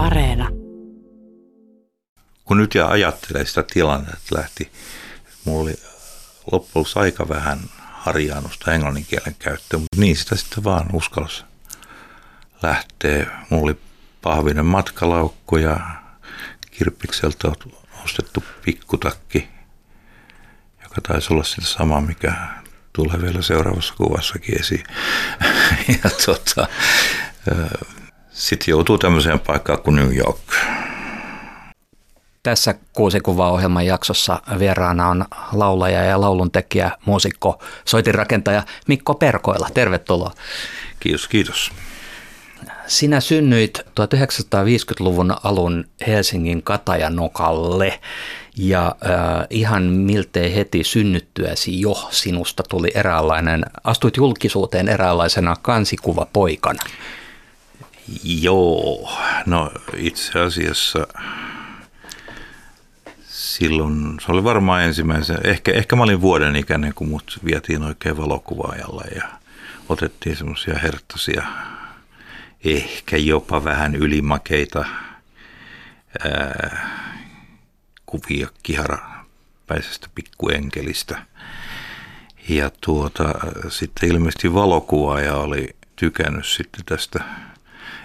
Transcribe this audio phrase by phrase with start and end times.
[0.00, 0.48] Areena.
[2.44, 4.72] Kun nyt ja ajattelee sitä tilannetta, että lähti,
[5.44, 5.74] mulla oli
[6.52, 11.44] loppujen aika vähän harjaannusta englannin kielen käyttöön, mutta niin sitä sitten vaan uskalsi
[12.62, 13.26] lähtee.
[13.50, 13.80] Mulla oli
[14.22, 15.80] pahvinen matkalaukku ja
[16.70, 17.52] kirppikseltä
[18.04, 19.48] ostettu pikkutakki,
[20.82, 22.34] joka taisi olla sitä sama, mikä
[22.92, 24.84] tulee vielä seuraavassa kuvassakin esiin.
[26.04, 26.68] ja tota,
[28.40, 30.38] sitten joutuu tämmöiseen paikkaan kuin New York.
[32.42, 39.68] Tässä kuusi kuvaa ohjelman jaksossa vieraana on laulaja ja lauluntekijä, muusikko, soitinrakentaja Mikko Perkoila.
[39.74, 40.32] Tervetuloa.
[41.00, 41.70] Kiitos, kiitos.
[42.86, 48.00] Sinä synnyit 1950-luvun alun Helsingin Katajanokalle
[48.56, 56.82] ja äh, ihan miltei heti synnyttyäsi jo sinusta tuli eräänlainen, astuit julkisuuteen eräänlaisena kansikuvapoikana.
[58.24, 59.10] Joo,
[59.46, 61.06] no itse asiassa
[63.28, 68.16] silloin, se oli varmaan ensimmäisen, ehkä, ehkä mä olin vuoden ikäinen, kun mut vietiin oikein
[68.16, 69.28] valokuvaajalle ja
[69.88, 71.42] otettiin semmoisia herttaisia,
[72.64, 74.84] ehkä jopa vähän ylimakeita
[76.24, 76.90] ää,
[78.06, 81.22] kuvia kiharapäisestä pikkuenkelistä.
[82.48, 83.34] Ja tuota,
[83.68, 87.24] sitten ilmeisesti valokuvaaja oli tykännyt sitten tästä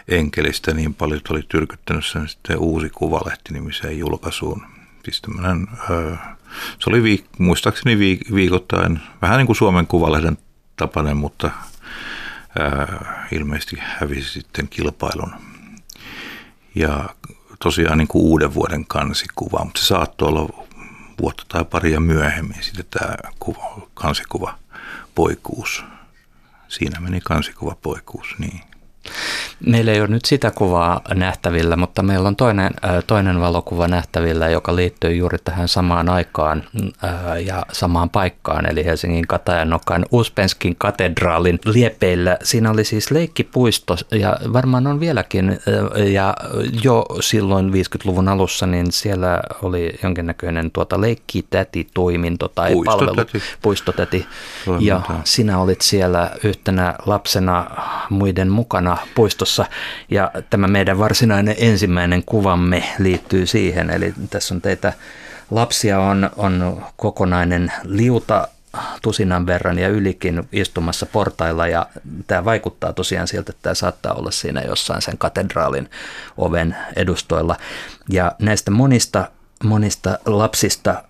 [0.07, 4.65] enkelistä niin paljon, että oli tyrkyttänyt sen sitten uusi kuvalehti nimiseen julkaisuun.
[5.03, 5.67] Siis tämmönen,
[6.79, 10.37] se oli viik- muistaakseni viik- viikoittain, vähän niin kuin Suomen kuvalehden
[10.75, 11.51] tapainen, mutta
[12.59, 15.33] ää, ilmeisesti hävisi sitten kilpailun.
[16.75, 17.09] Ja
[17.63, 20.65] tosiaan niin kuin uuden vuoden kansikuva, mutta se saattoi olla
[21.21, 24.57] vuotta tai paria myöhemmin sitten tämä kuva, kansikuva
[25.15, 25.83] poikuus.
[26.67, 28.61] Siinä meni kansikuva poikuus, niin.
[29.65, 32.71] Meillä ei ole nyt sitä kuvaa nähtävillä, mutta meillä on toinen,
[33.07, 36.63] toinen valokuva nähtävillä, joka liittyy juuri tähän samaan aikaan
[37.45, 42.37] ja samaan paikkaan, eli Helsingin Katajanokan Uspenskin katedraalin liepeillä.
[42.43, 45.59] Siinä oli siis leikkipuisto ja varmaan on vieläkin,
[46.13, 46.33] ja
[46.83, 53.15] jo silloin 50-luvun alussa, niin siellä oli jonkinnäköinen tuota leikkitäti-toiminto tai puistotäti.
[53.15, 54.27] palvelu, puistotäti,
[54.79, 57.65] ja sinä olit siellä yhtenä lapsena
[58.09, 59.65] muiden mukana puistossa
[60.11, 63.89] ja tämä meidän varsinainen ensimmäinen kuvamme liittyy siihen.
[63.89, 64.93] Eli tässä on teitä
[65.51, 68.47] lapsia on, on kokonainen liuta
[69.01, 71.87] tusinan verran ja ylikin istumassa portailla ja
[72.27, 75.89] tämä vaikuttaa tosiaan siltä, että tämä saattaa olla siinä jossain sen katedraalin
[76.37, 77.55] oven edustoilla.
[78.09, 79.29] Ja näistä monista,
[79.63, 81.03] monista lapsista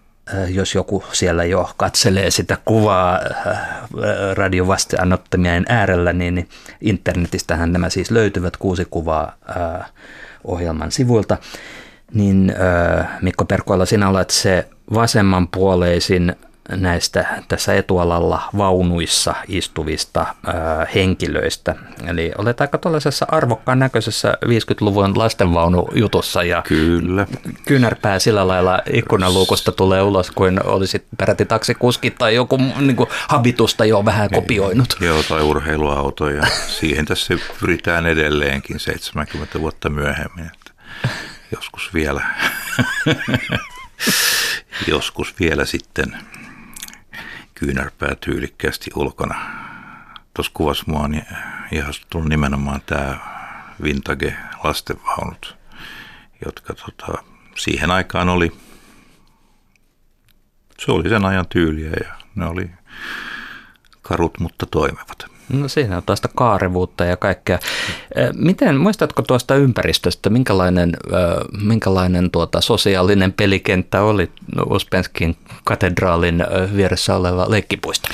[0.50, 3.59] jos joku siellä jo katselee sitä kuvaa äh,
[4.34, 6.50] radiovastaanottamien äärellä, niin
[6.81, 9.91] internetistähän nämä siis löytyvät kuusi kuvaa äh,
[10.44, 11.38] ohjelman sivuilta.
[12.14, 12.53] Niin
[13.22, 16.35] Mikko Perkoilla, sinä olet se vasemmanpuoleisin
[16.70, 21.76] näistä tässä etualalla vaunuissa istuvista ää, henkilöistä.
[22.08, 27.28] Eli olet aika tuollaisessa arvokkaan näköisessä 50-luvun lastenvaunujutussa ja Kyllä.
[27.66, 33.86] kynärpää sillä lailla ikkunaluukosta tulee ulos kuin olisit peräti taksikuski tai joku niin kuin, habitusta
[33.86, 34.96] jo vähän kopioinut.
[35.00, 40.46] Joo, tai urheiluauto ja siihen tässä pyritään edelleenkin 70 vuotta myöhemmin.
[40.46, 40.72] Että
[41.52, 42.22] joskus vielä,
[44.88, 46.18] joskus vielä sitten
[47.55, 49.35] kyynärpää tyylikkäästi ulkona.
[50.33, 51.21] Tuossa kuvassa mua on
[51.71, 53.17] ihastunut nimenomaan tämä
[53.83, 55.57] vintage lastenvaunut,
[56.45, 57.23] jotka tota,
[57.55, 58.51] siihen aikaan oli,
[60.79, 62.69] se oli sen ajan tyyliä ja ne oli
[64.01, 65.34] karut, mutta toimivat.
[65.50, 67.59] No siinä on tuosta kaarevuutta ja kaikkea.
[68.35, 70.97] Miten, muistatko tuosta ympäristöstä, minkälainen,
[71.61, 74.31] minkälainen tuota sosiaalinen pelikenttä oli
[74.69, 76.44] Uspenskin katedraalin
[76.75, 78.09] vieressä oleva leikkipuisto?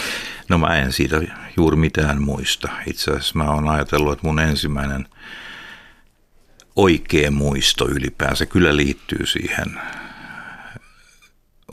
[0.50, 1.22] No mä en siitä
[1.58, 2.70] juuri mitään muista.
[2.88, 5.08] Itse asiassa mä oon ajatellut, että mun ensimmäinen
[6.76, 9.80] oikea muisto ylipäänsä kyllä liittyy siihen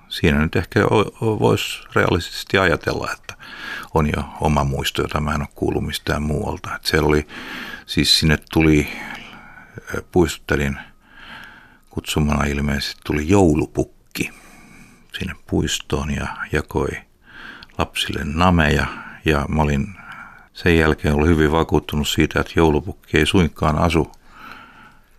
[0.09, 0.79] siinä nyt ehkä
[1.21, 3.37] voisi realistisesti ajatella, että
[3.93, 6.75] on jo oma muisto, jota mä en ole kuullut mistään muualta.
[6.75, 7.27] Että siellä oli,
[7.85, 8.87] siis sinne tuli,
[10.11, 10.77] puistuttelin
[11.89, 14.31] kutsumana ilmeisesti tuli joulupukki
[15.19, 17.06] sinne puistoon ja jakoi
[17.77, 18.87] lapsille nameja
[19.25, 19.87] ja mä olin
[20.53, 24.11] sen jälkeen ollut hyvin vakuuttunut siitä, että joulupukki ei suinkaan asu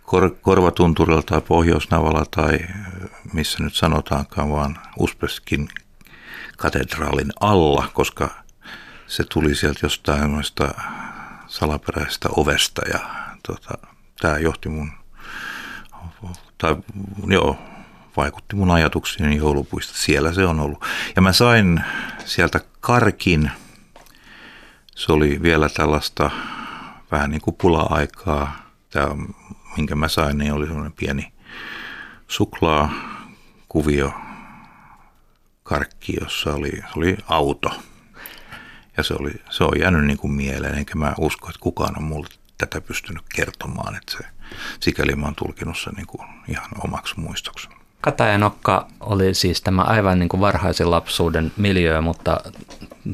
[0.03, 2.59] Kor- Korvatunturilla tai Pohjoisnavalla tai
[3.33, 5.69] missä nyt sanotaankaan, vaan Uspeskin
[6.57, 8.29] katedraalin alla, koska
[9.07, 10.73] se tuli sieltä jostain noista
[11.47, 12.99] salaperäisestä ovesta ja
[13.47, 13.87] tota,
[14.21, 14.91] tämä johti mun,
[16.57, 16.75] tai
[17.27, 17.57] joo,
[18.17, 19.93] vaikutti mun ajatuksiin joulupuista.
[19.95, 20.85] Siellä se on ollut.
[21.15, 21.81] Ja mä sain
[22.25, 23.51] sieltä karkin.
[24.95, 26.31] Se oli vielä tällaista
[27.11, 28.69] vähän niin kuin pula-aikaa.
[28.89, 29.15] Tämä,
[29.77, 31.33] minkä mä sain, niin oli sellainen pieni
[32.27, 32.93] suklaa
[33.69, 34.13] kuvio
[35.63, 37.69] karkki, jossa oli, oli auto.
[38.97, 42.03] Ja se, oli, se on jäänyt niin kuin mieleen, enkä mä usko, että kukaan on
[42.03, 42.27] mulle
[42.57, 43.95] tätä pystynyt kertomaan.
[43.95, 44.23] Että se,
[44.79, 47.69] sikäli mä oon tulkinut sen niin kuin ihan omaksi muistoksi.
[48.01, 52.41] Katajanokka oli siis tämä aivan niin kuin varhaisen lapsuuden miljö, mutta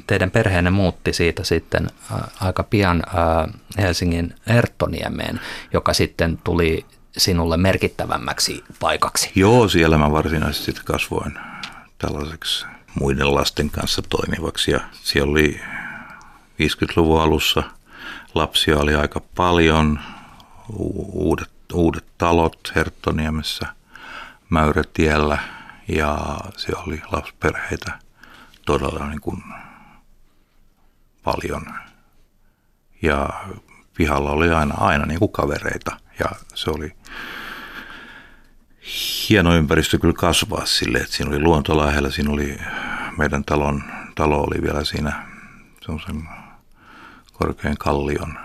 [0.08, 1.90] teidän perheenne muutti siitä sitten
[2.42, 3.04] aika pian
[3.78, 5.40] Helsingin Erttoniemeen,
[5.74, 6.86] joka sitten tuli
[7.18, 9.32] sinulle merkittävämmäksi paikaksi.
[9.36, 11.34] Joo, siellä mä varsinaisesti kasvoin
[11.98, 12.66] tällaiseksi
[13.00, 15.62] muiden lasten kanssa toimivaksi ja siellä oli
[16.62, 17.64] 50-luvun alussa
[18.36, 20.00] lapsia oli aika paljon,
[21.14, 23.68] uudet, uudet talot Herttoniemessä–
[24.50, 25.38] Mäyrätiellä
[25.88, 28.00] ja siellä oli lapsperheitä
[28.66, 29.44] todella niin kuin
[31.24, 31.66] paljon.
[33.02, 33.30] Ja
[33.98, 36.96] pihalla oli aina, aina niin kuin kavereita ja se oli
[39.30, 42.58] hieno ympäristö kyllä kasvaa sille, että siinä oli luonto lähellä, siinä oli
[43.18, 43.84] meidän talon,
[44.16, 45.28] talo oli vielä siinä
[45.82, 46.30] semmoisen
[47.34, 48.38] korkean kallion,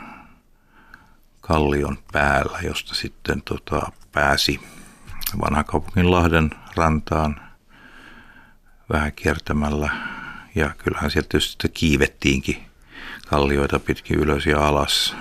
[1.41, 4.61] kallion päällä, josta sitten tota, pääsi
[5.39, 7.41] vanhakaupungin Lahden rantaan
[8.93, 9.91] vähän kiertämällä.
[10.55, 12.63] Ja kyllähän sieltä tietysti kiivettiinkin
[13.27, 15.17] kallioita pitkin ylös ja alas.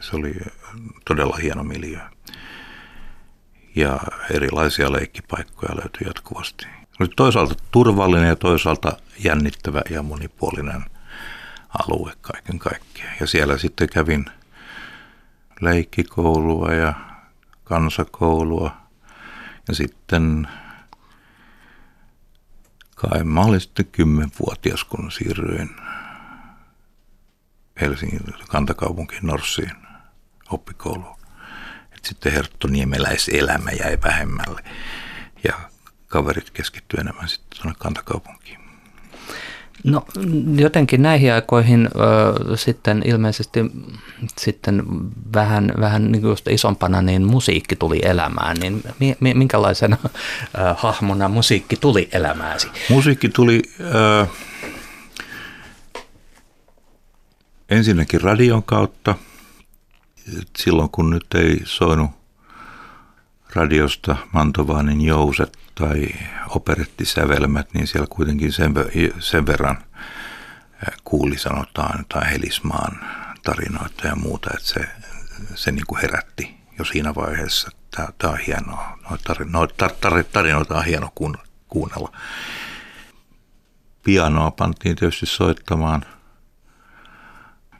[0.00, 0.34] Se oli
[1.04, 1.98] todella hieno miljö.
[3.74, 4.00] Ja
[4.30, 6.66] erilaisia leikkipaikkoja löytyi jatkuvasti.
[7.00, 10.84] Oli toisaalta turvallinen ja toisaalta jännittävä ja monipuolinen
[11.68, 13.16] alue kaiken kaikkiaan.
[13.20, 14.26] Ja siellä sitten kävin
[15.60, 16.94] leikkikoulua ja
[17.64, 18.76] kansakoulua–
[19.68, 20.48] ja sitten
[22.94, 25.70] kai mä olin sitten kymmenvuotias, kun siirryin
[27.80, 29.72] Helsingin kantakaupunkiin Norssiin
[30.50, 31.16] oppikouluun.
[31.92, 34.64] Et sitten herttoniemeläiselämä jäi vähemmälle
[35.44, 35.70] ja
[36.06, 38.61] kaverit keskittyivät enemmän sitten tuonne kantakaupunkiin.
[39.84, 40.04] No
[40.56, 41.88] jotenkin näihin aikoihin
[42.50, 43.60] ö, sitten ilmeisesti
[44.38, 44.82] sitten
[45.34, 50.08] vähän, vähän niin just isompana niin musiikki tuli elämään, niin mi, mi, minkälaisena ö,
[50.76, 52.68] hahmona musiikki tuli elämääsi?
[52.88, 54.26] Musiikki tuli ö,
[57.70, 59.14] ensinnäkin radion kautta,
[60.58, 62.10] silloin kun nyt ei soinut
[63.54, 66.06] radiosta Mantovaanin jouset tai
[66.48, 68.74] operettisävelmät, niin siellä kuitenkin sen,
[69.18, 69.78] sen verran
[71.04, 73.00] kuuli sanotaan tai Helismaan
[73.42, 74.88] tarinoita ja muuta, että se,
[75.54, 77.70] se niin kuin herätti jo siinä vaiheessa.
[77.90, 78.98] Tämä, tämä on hienoa.
[79.44, 79.90] Noita
[80.32, 81.12] tarinoita on hieno
[81.68, 82.12] kuunnella.
[84.02, 86.04] Pianoa pantiin tietysti soittamaan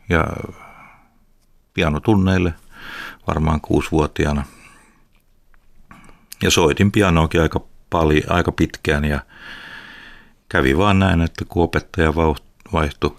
[0.08, 0.26] ja
[1.74, 2.54] pianotunneille
[3.26, 4.44] varmaan kuusivuotiaana.
[6.42, 7.60] Ja soitin pianoakin aika
[7.92, 9.20] paljon, aika pitkään ja
[10.48, 12.14] kävi vaan näin, että kun opettaja
[12.72, 13.16] vaihtui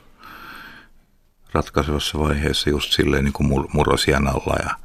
[1.54, 4.76] ratkaisevassa vaiheessa just silleen niin kuin murrosien alla ja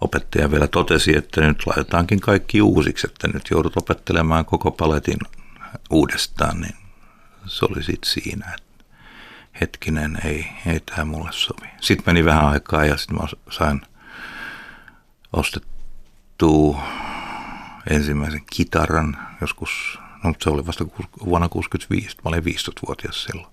[0.00, 5.18] opettaja vielä totesi, että nyt laitetaankin kaikki uusiksi, että nyt joudut opettelemaan koko paletin
[5.90, 6.76] uudestaan, niin
[7.46, 8.84] se oli sitten siinä, että
[9.60, 11.68] hetkinen, ei, ei tämä mulle sovi.
[11.80, 13.80] Sitten meni vähän aikaa ja sitten mä sain
[15.32, 16.82] ostettua
[17.90, 20.84] ensimmäisen kitaran joskus, no se oli vasta
[21.24, 23.52] vuonna 1965, mä olin 15-vuotias silloin.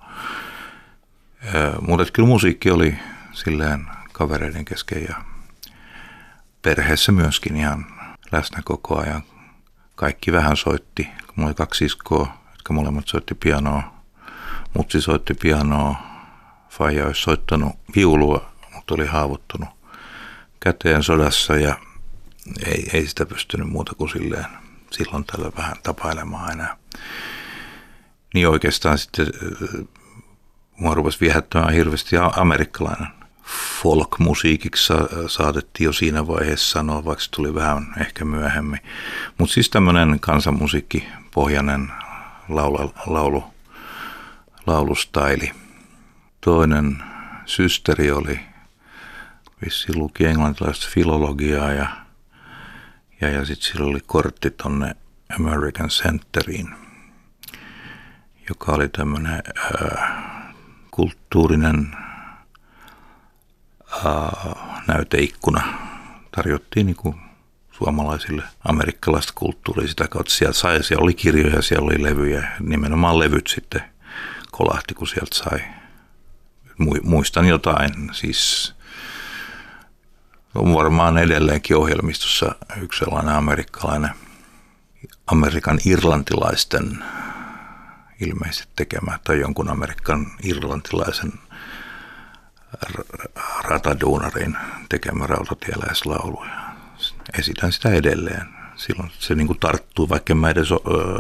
[1.82, 3.00] Mutta kyllä musiikki oli
[3.32, 5.16] silleen kavereiden kesken ja
[6.62, 7.86] perheessä myöskin ihan
[8.32, 9.24] läsnä koko ajan.
[9.96, 11.08] Kaikki vähän soitti.
[11.36, 13.94] Mulla oli kaksi iskoa, jotka molemmat soitti pianoa.
[14.74, 15.96] Mutsi soitti pianoa.
[16.70, 19.70] Faija olisi soittanut viulua, mutta oli haavoittunut
[20.60, 21.76] käteen sodassa ja
[22.66, 24.46] ei, ei sitä pystynyt muuta kuin silleen
[24.92, 26.78] silloin tällä vähän tapailemaan enää.
[28.34, 29.86] Niin oikeastaan sitten äh,
[30.78, 33.08] mua rupesi viehättämään hirveästi amerikkalainen
[33.82, 34.94] folk-musiikiksi
[35.28, 38.80] saatettiin jo siinä vaiheessa sanoa, vaikka se tuli vähän ehkä myöhemmin.
[39.38, 41.92] Mutta siis tämmöinen kansanmusiikki, pohjainen
[42.50, 43.44] laulu, laulu,
[44.68, 45.52] laulustaili.
[46.42, 47.04] Toinen
[47.46, 48.40] systeri oli
[49.66, 51.88] vissi luki englantilaista filologiaa ja
[53.22, 54.96] Ja, ja sitten sillä oli kortti tonne
[55.40, 56.70] American Centeriin,
[58.50, 59.44] joka oli tämmöinen
[59.82, 60.54] äh,
[60.92, 61.98] kulttuurinen
[63.94, 65.64] äh, näyteikkuna.
[66.32, 67.16] Tarjottiin niin kuin
[67.72, 70.34] suomalaisille amerikkalaista kulttuuria sitä kautta.
[70.34, 73.84] Sieltä sai, siellä oli kirjoja, siellä oli levyjä, nimenomaan levyt sitten
[74.52, 75.60] kolahti, kun sieltä sai.
[77.04, 78.76] Muistan jotain, siis
[80.56, 84.12] on varmaan edelleenkin ohjelmistossa yksi sellainen amerikkalainen,
[85.28, 87.04] Amerikan irlantilaisten
[88.22, 91.34] ilmeisesti tekemä tai jonkun Amerikan irlantilaisen
[93.64, 94.58] rataduunarin
[94.90, 96.46] tekemä rautatieläislaulu.
[97.40, 98.46] Esitän sitä edelleen.
[98.76, 100.72] Silloin se niin kuin tarttuu, vaikka mä edes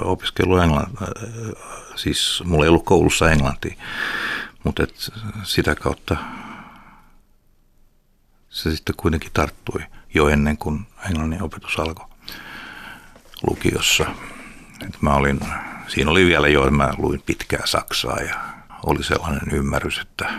[0.01, 1.07] opiskellut englantia.
[1.95, 3.75] Siis mulla ei ollut koulussa englantia,
[4.63, 5.11] mutta et
[5.43, 6.17] sitä kautta
[8.49, 9.81] se sitten kuitenkin tarttui
[10.13, 12.05] jo ennen kuin englannin opetus alkoi
[13.47, 14.05] lukiossa.
[14.87, 15.39] Et mä olin,
[15.87, 18.35] siinä oli vielä jo, mä luin pitkää Saksaa ja
[18.83, 20.29] oli sellainen ymmärrys, että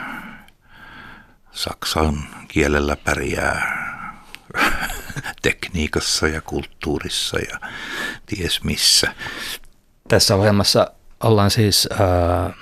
[1.52, 3.80] saksan kielellä pärjää
[5.42, 7.60] tekniikassa ja kulttuurissa ja
[8.26, 9.14] ties missä.
[10.08, 10.90] Tässä ohjelmassa
[11.20, 12.54] ollaan siis äh,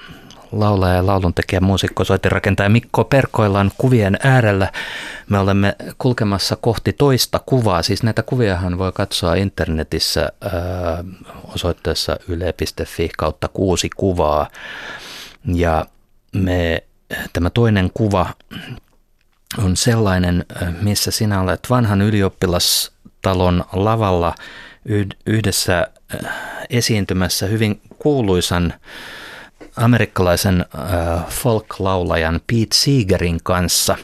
[0.53, 4.73] laulaja ja lauluntekijä, muusikko, soitirakentaja Mikko Perkoillaan kuvien äärellä.
[5.29, 7.83] Me olemme kulkemassa kohti toista kuvaa.
[7.83, 10.53] Siis näitä kuviahan voi katsoa internetissä äh,
[11.55, 14.49] osoitteessa yle.fi kautta kuusi kuvaa.
[15.55, 15.87] Ja
[16.35, 16.83] me,
[17.33, 18.27] tämä toinen kuva
[19.65, 24.35] on sellainen, äh, missä sinä olet vanhan ylioppilastalon lavalla
[25.27, 26.31] yhdessä äh,
[26.71, 28.75] esiintymässä hyvin kuuluisan
[29.79, 33.97] amerikkalaisen äh, folk-laulajan Pete Seegerin kanssa.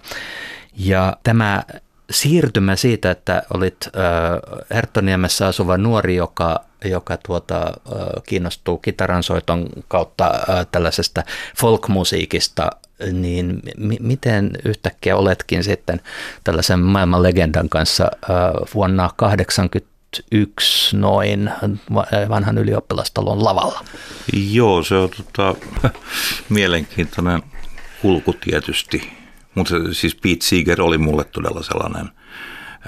[0.77, 1.63] Ja tämä
[2.11, 10.27] siirtymä siitä, että olit äh, Herttoniemessä asuva nuori, joka, joka tuota, äh, kiinnostuu kitaransoiton kautta
[10.27, 11.23] äh, tällaisesta
[11.61, 12.71] folk-musiikista,
[13.13, 16.01] niin m- miten yhtäkkiä oletkin sitten
[16.45, 18.31] tällaisen maailman legendan kanssa äh,
[18.75, 19.94] vuonna 80
[20.33, 21.51] yksi noin
[22.29, 23.85] vanhan ylioppilastalon lavalla.
[24.51, 25.55] Joo, se on tota,
[26.49, 27.43] mielenkiintoinen
[28.03, 29.13] kulku tietysti.
[29.55, 32.11] Mutta siis Pete Seeger oli mulle todella sellainen,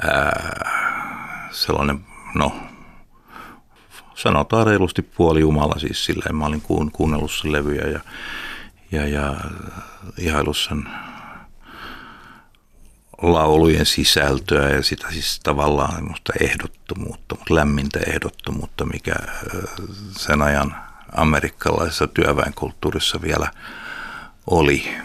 [0.02, 2.00] ää, sellainen
[2.34, 2.52] no
[4.16, 6.36] sanotaan reilusti puoli Jumala siis silleen.
[6.36, 8.00] Mä olin kuunnellut sen levyjä ja,
[8.92, 9.34] ja, ja
[10.18, 10.88] ihaillut sen
[13.22, 19.14] laulujen sisältöä ja sitä siis tavallaan semmoista ehdottomuutta, mutta lämmintä ehdottomuutta, mikä
[20.10, 20.76] sen ajan
[21.16, 23.50] amerikkalaisessa työväenkulttuurissa vielä
[24.46, 24.96] oli.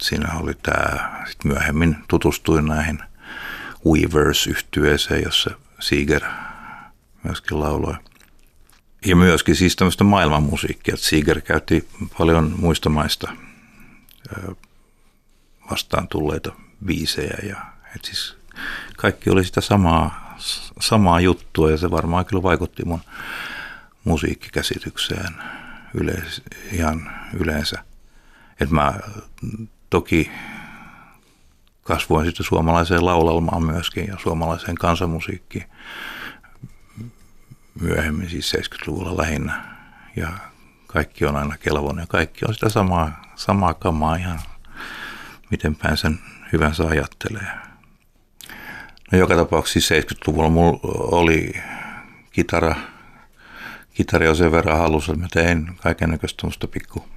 [0.00, 2.98] Siinä oli tämä, sitten myöhemmin tutustuin näihin
[3.86, 6.22] weavers yhtyeeseen jossa Seeger
[7.22, 7.94] myöskin lauloi.
[9.06, 11.88] Ja myöskin siis tämmöistä maailmanmusiikkia, että Seeger käytti
[12.18, 13.32] paljon muista maista
[15.70, 16.52] vastaan tulleita
[16.84, 17.38] biisejä.
[17.42, 17.56] Ja,
[17.96, 18.36] et siis
[18.96, 20.36] kaikki oli sitä samaa,
[20.80, 23.00] samaa juttua ja se varmaan kyllä vaikutti mun
[24.04, 25.34] musiikkikäsitykseen
[25.94, 27.84] yleis, ihan yleensä.
[28.60, 28.94] Et mä
[29.90, 30.30] toki
[31.82, 35.66] kasvoin sitten suomalaiseen laulelmaan myöskin ja suomalaiseen kansanmusiikkiin
[37.80, 39.64] myöhemmin, siis 70-luvulla lähinnä.
[40.16, 40.28] Ja
[40.86, 44.40] kaikki on aina kelvonen ja kaikki on sitä samaa, samaa kamaa ihan
[45.50, 46.18] miten päin sen
[46.52, 47.46] hyvänsä ajattelee.
[49.12, 50.80] No joka tapauksessa 70-luvulla siis mulla
[51.16, 51.52] oli
[52.32, 52.74] kitara,
[53.94, 57.08] kitari on sen verran halussa, että mä tein kaiken näköistä pikku,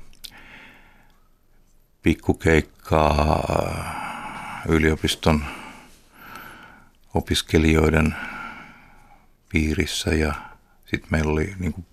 [2.02, 3.44] pikkukeikkaa
[4.68, 5.46] yliopiston
[7.14, 8.16] opiskelijoiden
[9.50, 10.34] piirissä ja
[10.86, 11.86] sitten meillä oli niin kuin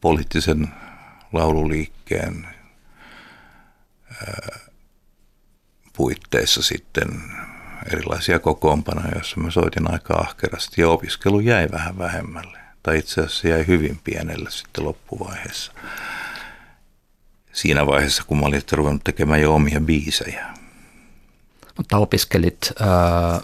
[0.00, 0.68] poliittisen
[1.32, 2.48] laululiikkeen
[5.92, 7.22] puitteissa sitten
[7.92, 12.58] erilaisia kokoonpanoja, joissa mä soitin aika ahkerasti ja opiskelu jäi vähän vähemmälle.
[12.82, 15.72] Tai itse asiassa jäi hyvin pienelle sitten loppuvaiheessa.
[17.52, 20.46] Siinä vaiheessa, kun mä olin ruvennut tekemään jo omia biisejä.
[21.76, 23.40] Mutta opiskelit äh,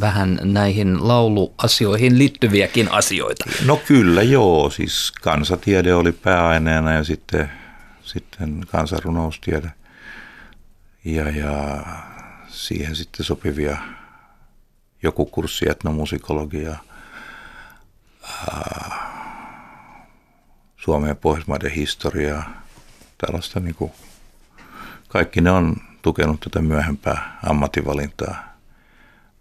[0.00, 3.44] vähän näihin lauluasioihin liittyviäkin asioita.
[3.66, 7.50] No kyllä joo, siis kansatiede oli pääaineena ja sitten,
[8.02, 9.72] sitten kansanrunoustiede
[11.14, 11.82] ja, ja
[12.48, 13.76] siihen sitten sopivia
[15.02, 16.76] joku kurssi etnomusikologia,
[20.76, 22.62] Suomen ja Pohjoismaiden historiaa,
[23.18, 23.92] tällaista niin kuin,
[25.08, 28.56] kaikki ne on tukenut tätä myöhempää ammattivalintaa.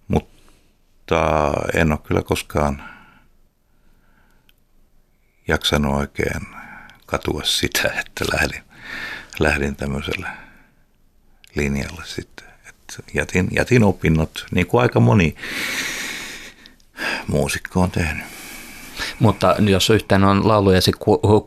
[0.07, 2.83] Mutta en ole kyllä koskaan
[5.47, 6.47] jaksanut oikein
[7.05, 8.63] katua sitä, että lähdin,
[9.39, 10.46] lähdin tämmöiselle
[11.55, 12.47] linjalle sitten.
[12.69, 15.35] Et jätin, jätin opinnot, niin kuin aika moni
[17.27, 18.25] muusikko on tehnyt.
[19.19, 20.91] Mutta jos yhtään on laulujasi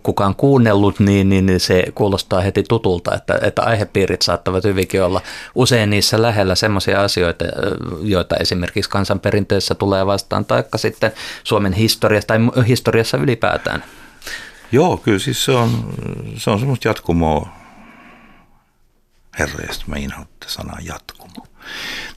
[0.03, 5.21] kukaan kuunnellut, niin, niin se kuulostaa heti tutulta, että, että aihepiirit saattavat hyvinkin olla
[5.55, 7.45] usein niissä lähellä sellaisia asioita,
[8.03, 11.13] joita esimerkiksi kansanperinteessä tulee vastaan, taikka sitten
[11.45, 12.39] Suomen historiassa tai
[12.69, 13.85] historiassa ylipäätään.
[14.73, 15.95] Joo, kyllä siis se on,
[16.37, 17.60] se on semmoista jatkumoa.
[19.41, 21.47] Herra, mä inhoan sanaa jatkumo.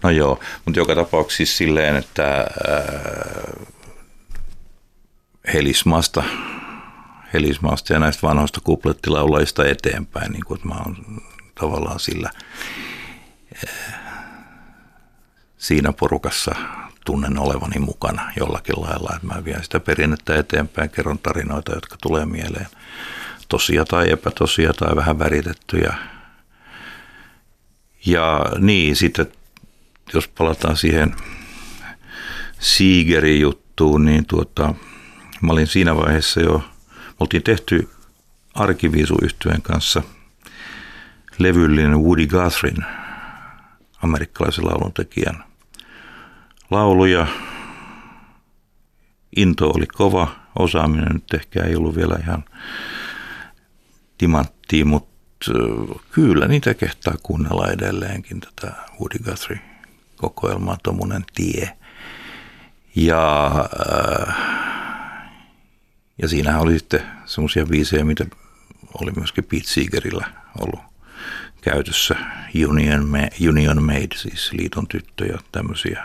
[0.04, 3.68] No joo, mutta joka tapauksessa siis silleen, että äh,
[5.54, 6.24] Helismasta,
[7.34, 11.22] Helismasta ja näistä vanhoista kuplettilaulajista eteenpäin, niin kuin, mä oon
[11.60, 12.30] tavallaan sillä
[13.68, 14.04] äh,
[15.58, 16.56] siinä porukassa
[17.06, 22.26] tunnen olevani mukana jollakin lailla, että mä vien sitä perinnettä eteenpäin, kerron tarinoita, jotka tulee
[22.26, 22.68] mieleen,
[23.50, 26.13] tosia tai epätosia tai vähän väritettyjä.
[28.06, 29.28] Ja niin, sitten
[30.14, 31.16] jos palataan siihen
[32.60, 34.74] Siigerin juttuun, niin tuota,
[35.42, 36.58] mä olin siinä vaiheessa jo,
[37.08, 37.90] me oltiin tehty
[38.54, 39.16] arkiviisu
[39.62, 40.04] kanssa
[41.38, 42.86] levyllinen Woody Guthrin,
[44.04, 45.44] amerikkalaisen lauluntekijän
[46.72, 47.28] lauluja.
[49.36, 52.44] Into oli kova, osaaminen nyt ehkä ei ollut vielä ihan
[54.18, 55.13] timanttia, mutta
[56.12, 59.60] kyllä niitä kehtaa kuunnella edelleenkin tätä Woody Guthrie
[60.16, 61.78] kokoelmaa, tuommoinen tie.
[62.96, 63.52] Ja,
[66.22, 68.26] ja siinähän oli sitten semmoisia biisejä, mitä
[69.02, 70.26] oli myöskin Pete Seegerillä
[70.60, 70.80] ollut
[71.62, 72.16] käytössä.
[72.68, 73.10] Union,
[73.50, 76.04] Union Made, siis liiton tyttö ja tämmöisiä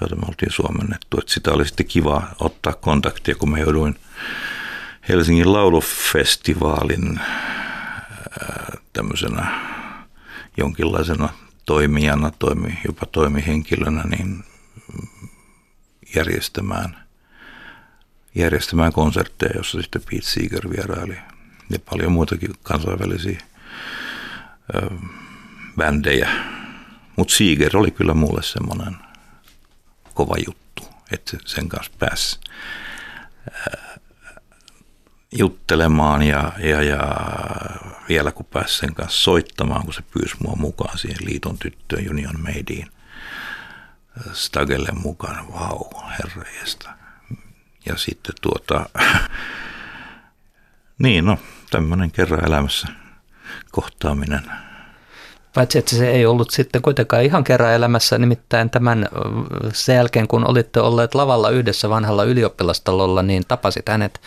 [0.00, 1.18] joita me oltiin suomennettu.
[1.18, 3.96] Että sitä oli sitten kiva ottaa kontaktia, kun mä jouduin
[5.08, 7.20] Helsingin laulufestivaalin
[8.92, 9.60] tämmöisenä
[10.56, 11.28] jonkinlaisena
[11.66, 14.44] toimijana, toimi, jopa toimihenkilönä, niin
[16.14, 16.96] järjestämään,
[18.34, 21.16] järjestämään konsertteja, jossa sitten Pete Seeger vieraili
[21.70, 23.40] ja paljon muitakin kansainvälisiä
[24.74, 24.90] ö,
[25.76, 26.30] bändejä.
[27.16, 28.96] Mutta Seeger oli kyllä mulle semmoinen–
[30.18, 32.40] kova juttu, että sen kanssa pääsi
[35.32, 37.00] juttelemaan ja, ja, ja
[38.08, 42.40] vielä kun pääsi sen kanssa soittamaan, kun se pyysi mua mukaan siihen liiton tyttöön Union
[42.40, 42.90] Madeen
[44.32, 46.90] Stagelle mukaan, vau, wow, herrejestä.
[47.86, 48.86] Ja sitten tuota,
[51.02, 51.38] niin no,
[51.70, 52.88] tämmöinen kerran elämässä
[53.70, 54.42] kohtaaminen–
[55.58, 59.08] Paitsi, että se ei ollut sitten kuitenkaan ihan kerran elämässä, nimittäin tämän
[59.72, 64.20] sen jälkeen, kun olitte olleet lavalla yhdessä vanhalla ylioppilastalolla, niin tapasit hänet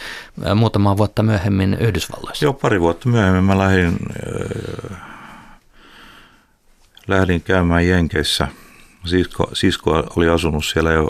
[0.55, 2.45] muutama vuotta myöhemmin Yhdysvalloissa.
[2.45, 3.97] Joo, pari vuotta myöhemmin mä lähdin,
[4.91, 4.97] äh,
[7.07, 8.47] lähdin käymään Jenkeissä.
[9.05, 11.09] Sisko, sisko oli asunut siellä jo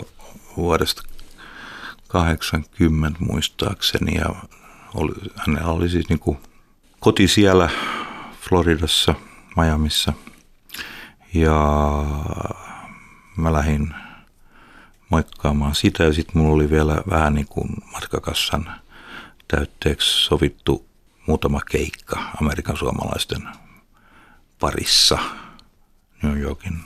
[0.56, 1.02] vuodesta
[2.08, 4.34] 80 muistaakseni ja
[4.94, 6.38] oli, hänellä oli siis niin kuin
[7.00, 7.68] koti siellä
[8.40, 9.14] Floridassa–
[9.56, 10.12] Miamiissa.
[11.34, 11.60] Ja
[13.36, 13.94] mä lähdin
[15.08, 18.72] moikkaamaan sitä ja sitten mulla oli vielä vähän niin kuin matkakassan
[19.48, 20.86] täytteeksi sovittu
[21.26, 23.48] muutama keikka Amerikan suomalaisten
[24.60, 25.18] parissa
[26.22, 26.80] New Yorkin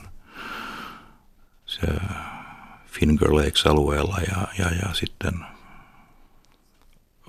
[1.66, 1.87] se
[2.87, 5.44] Finger Lakes-alueella ja, ja, ja sitten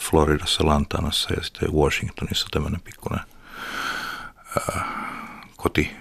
[0.02, 3.26] Floridassa, Lantanassa ja sitten Washingtonissa tämmöinen pikkuinen
[5.78, 5.96] koti,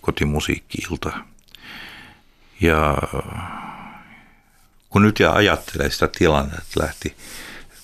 [0.00, 1.12] kotimusiikkiilta.
[2.60, 2.96] Ja
[4.88, 7.16] kun nyt ja ajattelee sitä tilannetta, että lähti,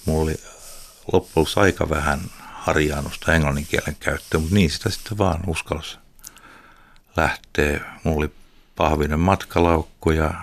[0.04, 0.36] mulla oli
[1.12, 5.98] loppujen aika vähän harjaannusta englannin kielen käyttöä, mutta niin sitä sitten vaan uskalsi
[7.16, 7.80] lähtee.
[8.04, 8.34] Mulla oli
[8.76, 10.34] pahvinen matkalaukku ja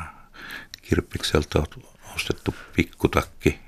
[0.81, 1.63] kirppikseltä
[2.15, 3.59] ostettu pikkutakki,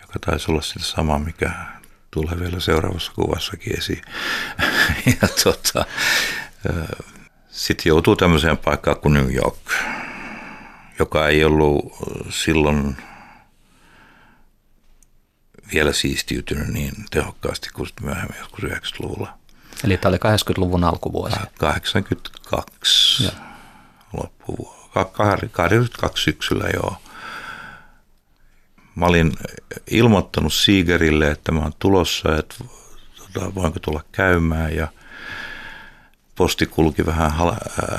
[0.00, 1.52] joka taisi olla sitä sama, mikä
[2.12, 4.02] tulee vielä seuraavassa kuvassakin esiin.
[5.22, 5.84] ja tota,
[7.48, 9.72] sitten joutuu tämmöiseen paikkaan kuin New York,
[10.98, 11.92] joka ei ollut
[12.30, 12.96] silloin
[15.74, 19.38] vielä siistiytynyt niin tehokkaasti kuin myöhemmin joskus 90-luvulla.
[19.84, 21.36] Eli tämä oli 80-luvun alkuvuosi.
[21.58, 23.32] 82
[24.12, 24.82] loppuvuosi.
[25.12, 26.96] 82 syksyllä joo
[28.94, 29.32] mä olin
[29.90, 32.54] ilmoittanut Siigerille, että mä oon tulossa, että
[33.16, 34.88] tota, voinko tulla käymään ja
[36.34, 37.32] posti kulki vähän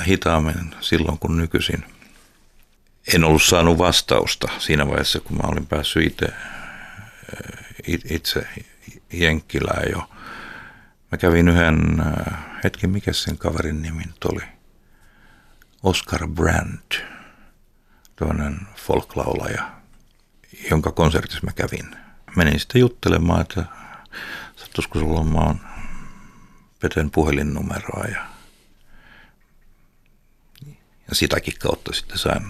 [0.07, 1.85] hitaammin silloin kuin nykyisin.
[3.15, 6.27] en ollut saanut vastausta siinä vaiheessa, kun mä olin päässyt itse,
[8.09, 8.47] itse
[9.13, 10.09] Jenkkilään jo.
[11.11, 12.03] Mä kävin yhden,
[12.63, 14.41] hetken mikä sen kaverin nimi nyt oli,
[15.83, 16.95] Oscar Brandt,
[18.15, 19.82] toinen folklaulaja,
[20.71, 21.95] jonka konsertissa mä kävin.
[22.35, 23.65] Menin sitten juttelemaan, että
[24.55, 25.59] sattuisiko sulla olemaan
[26.79, 28.25] Peten puhelinnumeroa ja,
[31.09, 32.43] ja sitäkin kautta sitten sain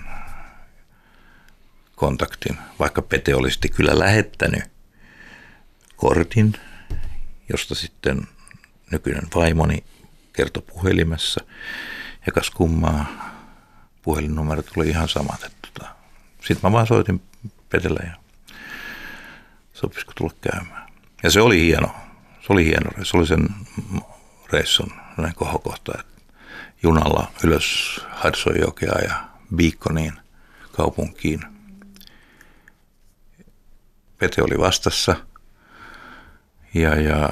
[1.95, 4.63] kontaktin, vaikka Pete olisi kyllä lähettänyt
[5.95, 6.53] kortin,
[7.51, 8.27] josta sitten
[8.91, 9.83] nykyinen vaimoni
[10.33, 11.45] kertoi puhelimessa.
[12.25, 13.05] Ja kas kummaa,
[14.01, 15.51] puhelinnumerot oli ihan samat.
[15.61, 15.95] Tota,
[16.39, 17.21] sitten mä vaan soitin
[17.73, 18.15] Petelle ja
[19.73, 20.88] sopisiko tulla käymään.
[21.23, 21.95] Ja se oli hieno,
[22.41, 23.49] se oli hieno, se oli sen
[24.51, 26.21] reissun näin kohokohta, että
[26.83, 29.15] junalla ylös Hudsonjokea ja
[29.55, 30.13] Beaconiin
[30.71, 31.41] kaupunkiin.
[34.17, 35.15] Pete oli vastassa
[36.73, 37.29] ja, ja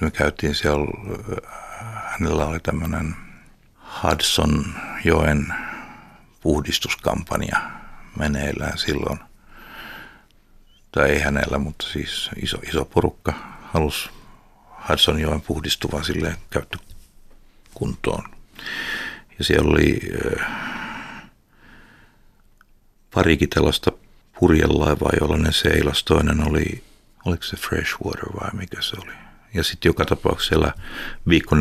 [0.00, 0.86] me käytiin siellä,
[2.04, 3.14] hänellä oli tämmöinen
[4.02, 4.64] Hudson
[5.04, 5.54] joen
[6.40, 7.56] puhdistuskampanja
[8.18, 9.27] meneillään silloin.
[10.98, 13.32] Tai ei hänellä, mutta siis iso, iso porukka
[13.62, 14.10] halusi
[14.88, 18.24] Hudsonjoen puhdistuvan silleen käyttökuntoon.
[19.38, 20.00] Ja siellä oli
[20.40, 20.48] äh,
[23.14, 23.92] parikin tällaista
[24.40, 26.04] purjelaivaa, jolla ne seilas.
[26.04, 26.84] Toinen oli,
[27.24, 29.12] oliko se Freshwater vai mikä se oli.
[29.54, 30.72] Ja sitten joka tapauksessa siellä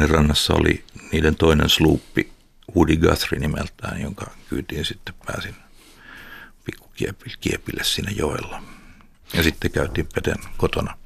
[0.10, 2.32] rannassa oli niiden toinen sluuppi,
[2.76, 5.56] Woody Guthrie nimeltään, jonka kyytiin sitten pääsin
[6.66, 8.77] pikkukiepille siinä joella.
[9.34, 10.98] Ja sitten käytiin Peten kotona.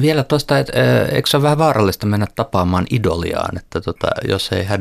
[0.00, 0.72] Vielä tuosta, että
[1.12, 4.80] eikö se ole vähän vaarallista mennä tapaamaan idoliaan, että tota, jos ei hän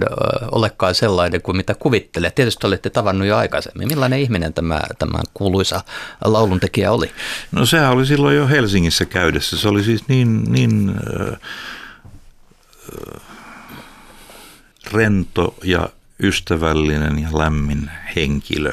[0.51, 2.31] olekaan sellainen kuin mitä kuvittelee.
[2.31, 3.87] Tietysti olette tavannut jo aikaisemmin.
[3.87, 5.81] Millainen ihminen tämä, tämä kuuluisa
[6.25, 7.11] lauluntekijä oli?
[7.51, 9.57] No sehän oli silloin jo Helsingissä käydessä.
[9.57, 10.95] Se oli siis niin, niin
[11.31, 11.39] äh,
[14.91, 15.89] rento ja
[16.23, 18.71] ystävällinen ja lämmin henkilö.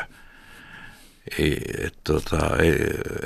[1.38, 2.76] Ei, et, tota, ei,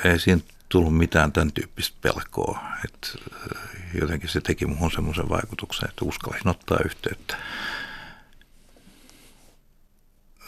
[0.03, 2.59] ei siinä tullut mitään tämän tyyppistä pelkoa.
[2.85, 3.17] Et
[4.01, 7.37] jotenkin se teki muuhun semmoisen vaikutuksen, että uskallisin ottaa yhteyttä.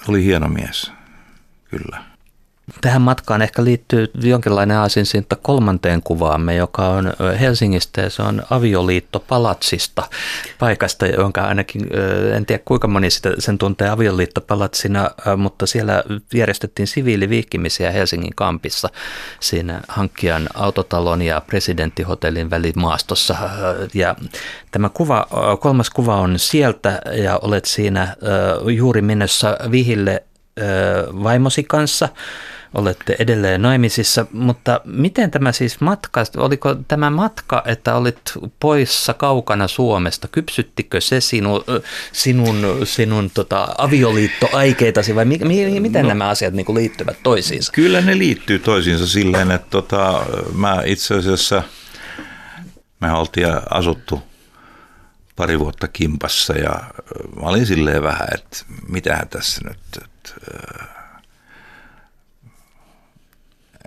[0.08, 0.91] Oli hieno mies,
[1.70, 2.17] kyllä.
[2.82, 9.20] Tähän matkaan ehkä liittyy jonkinlainen aasinsinta kolmanteen kuvaamme, joka on Helsingistä ja se on avioliitto
[9.20, 10.04] Palatsista,
[10.60, 11.82] paikasta, jonka ainakin,
[12.36, 16.04] en tiedä kuinka moni sitä, sen tuntee avioliitto Palatsina, mutta siellä
[16.34, 18.90] järjestettiin siviiliviikkimisiä Helsingin kampissa
[19.40, 23.36] siinä hankkijan autotalon ja presidenttihotellin välimaastossa.
[23.94, 24.16] Ja
[24.72, 25.28] tämä kuva,
[25.60, 28.16] kolmas kuva on sieltä ja olet siinä
[28.76, 30.24] juuri mennessä vihille
[31.24, 32.10] vaimosi kanssa
[32.74, 38.20] olette edelleen naimisissa, mutta miten tämä siis matka, oliko tämä matka, että olit
[38.60, 41.64] poissa kaukana Suomesta, kypsyttikö se sinu,
[42.12, 47.72] sinun, sinun tota, avioliittoaikeitasi vai mi, mi, miten no, nämä asiat niin liittyvät toisiinsa?
[47.72, 51.64] Kyllä ne liittyy toisiinsa silleen, että tota, mä itse asiassa,
[53.02, 54.24] me oltiin asuttu
[55.36, 56.72] pari vuotta kimpassa ja
[57.42, 58.58] mä olin silleen vähän, että
[58.90, 60.52] mitähän tässä nyt, että,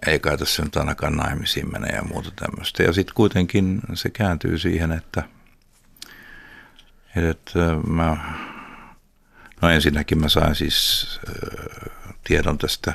[0.06, 2.82] ei kai tässä nyt ainakaan naimisiin mene ja muuta tämmöistä.
[2.82, 5.22] Ja sitten kuitenkin se kääntyy siihen, että,
[7.16, 8.16] että mä,
[9.62, 11.06] no ensinnäkin mä sain siis
[12.24, 12.92] tiedon tästä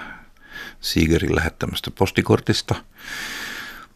[0.82, 2.76] Siigerin lähettämästä postikortista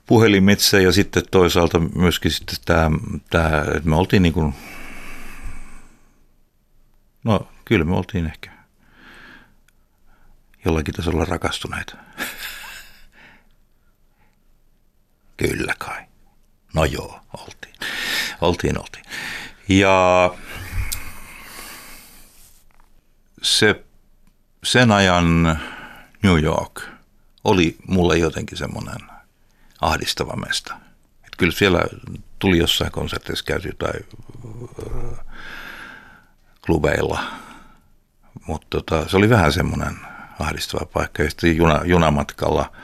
[0.06, 2.92] puhelimitse ja sitten toisaalta myöskin sitten tämä,
[3.30, 4.54] tämä että me oltiin niin kuin,
[7.24, 8.52] no kyllä me oltiin ehkä
[10.66, 11.96] jollakin tasolla rakastuneita.
[15.40, 16.04] Kyllä kai.
[16.74, 17.76] No joo, oltiin.
[18.42, 19.06] Oltiin, oltiin.
[19.70, 20.34] Ja
[23.42, 23.84] se,
[24.64, 25.44] sen ajan
[26.24, 26.82] New York
[27.44, 29.10] oli mulle jotenkin semmoinen
[29.82, 30.74] ahdistava mesta.
[31.26, 31.82] Et kyllä siellä
[32.40, 35.20] tuli jossain konserteissa käyty tai äh,
[36.66, 37.24] klubeilla,
[38.48, 39.96] mutta tota, se oli vähän semmoinen
[40.40, 41.24] ahdistava paikka.
[41.24, 42.72] Ja sitten juna, junamatkalla–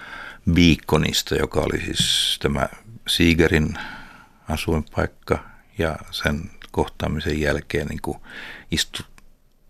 [0.53, 2.69] Beaconista, joka oli siis tämä
[3.07, 3.77] Siigerin
[4.49, 8.17] asuinpaikka ja sen kohtaamisen jälkeen niin kuin
[8.71, 9.03] istu,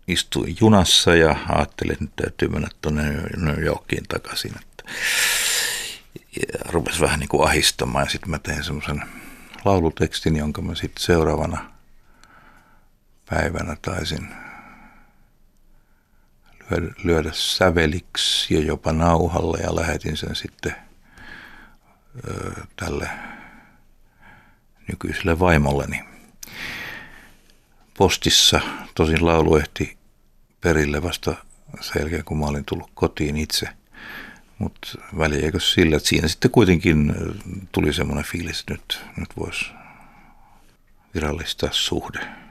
[0.08, 3.02] istuin junassa ja ajattelin, että nyt täytyy mennä tuonne
[3.36, 4.52] New Yorkiin takaisin.
[4.60, 4.92] Että
[6.36, 9.02] ja rupesi vähän niin kuin ahistamaan ja sitten mä tein semmoisen
[9.64, 11.70] laulutekstin, jonka mä sitten seuraavana
[13.30, 14.28] päivänä taisin
[17.04, 20.74] lyödä, säveliksi ja jopa nauhalle ja lähetin sen sitten
[22.76, 23.10] tälle
[24.88, 26.04] nykyiselle vaimolleni.
[27.98, 28.60] Postissa
[28.94, 29.96] tosin laulu ehti
[30.60, 31.34] perille vasta
[31.80, 33.68] sen jälkeen, kun mä olin tullut kotiin itse.
[34.58, 37.14] Mutta väliäkö sillä, että siinä sitten kuitenkin
[37.72, 39.66] tuli semmoinen fiilis, että nyt, nyt voisi
[41.14, 42.45] virallistaa suhde.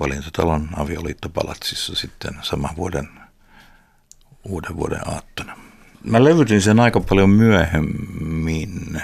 [0.00, 3.08] Valintatalon avioliittopalatsissa sitten saman vuoden
[4.44, 5.58] uuden vuoden aattona.
[6.04, 9.02] Mä levytin sen aika paljon myöhemmin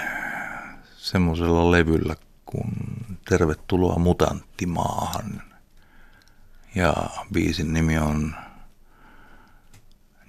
[0.97, 2.71] semmoisella levyllä kuin
[3.29, 5.41] Tervetuloa mutanttimaahan.
[6.75, 6.93] Ja
[7.33, 8.35] biisin nimi on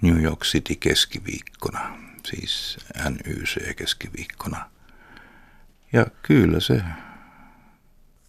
[0.01, 2.77] New York City keskiviikkona, siis
[3.09, 4.69] NYC keskiviikkona.
[5.93, 6.81] Ja kyllä se,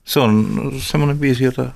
[0.05, 1.71] se on semmoinen biisi, jota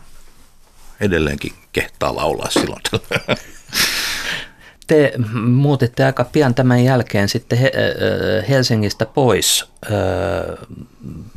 [1.02, 2.82] edelleenkin kehtaa laulaa silloin.
[4.86, 5.12] Te
[5.44, 7.58] muutitte aika pian tämän jälkeen sitten
[8.48, 9.70] Helsingistä pois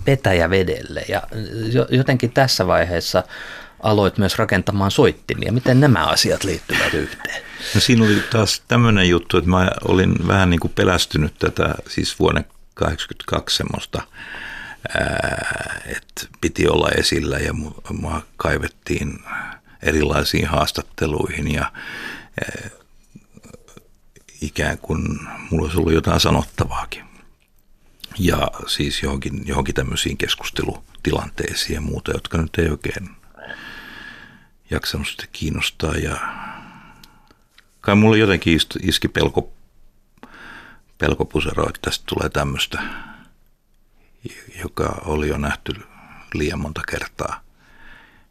[0.06, 1.21] Petäjävedelle ja
[1.89, 3.23] jotenkin tässä vaiheessa
[3.80, 5.51] aloit myös rakentamaan soittimia.
[5.51, 7.43] Miten nämä asiat liittyvät yhteen?
[7.75, 12.19] No siinä oli taas tämmöinen juttu, että mä olin vähän niin kuin pelästynyt tätä siis
[12.19, 14.01] vuoden 1982 semmoista,
[15.86, 17.54] että piti olla esillä ja
[17.93, 19.19] mua kaivettiin
[19.86, 21.71] erilaisiin haastatteluihin ja
[24.41, 25.19] ikään kuin
[25.50, 27.06] mulla olisi ollut jotain sanottavaakin.
[28.19, 33.10] Ja siis johonkin, johonkin tämmöisiin keskustelutilanteisiin ja muuta, jotka nyt ei oikein
[34.69, 35.93] jaksanut sitten kiinnostaa.
[35.93, 36.17] Ja
[37.82, 39.54] kai mulle jotenkin iski pelko,
[40.98, 42.84] pelkopusero, että tästä tulee tämmöistä,
[44.63, 45.74] joka oli jo nähty
[46.34, 47.41] liian monta kertaa.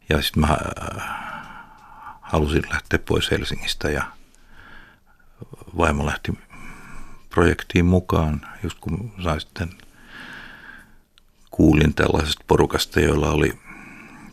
[0.09, 0.57] Ja sitten mä
[2.35, 4.03] halusin lähteä pois Helsingistä ja
[5.77, 6.39] vaimo lähti
[7.29, 9.69] projektiin mukaan, just kun sain sitten
[11.51, 13.59] kuulin tällaisesta porukasta, joilla oli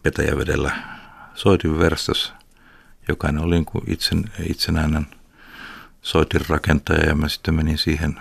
[0.02, 0.76] Petäjävedellä
[1.34, 2.32] soitin verstas.
[3.08, 5.06] Jokainen oli niin kuin itsen, itsenäinen
[6.02, 8.20] soitin rakentaja ja mä sitten menin siihen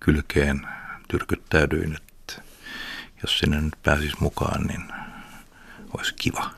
[0.00, 0.68] kylkeen,
[1.08, 2.42] tyrkyttäydyin, että
[3.22, 4.82] jos sinne nyt pääsisi mukaan, niin
[5.96, 6.50] olisi kiva.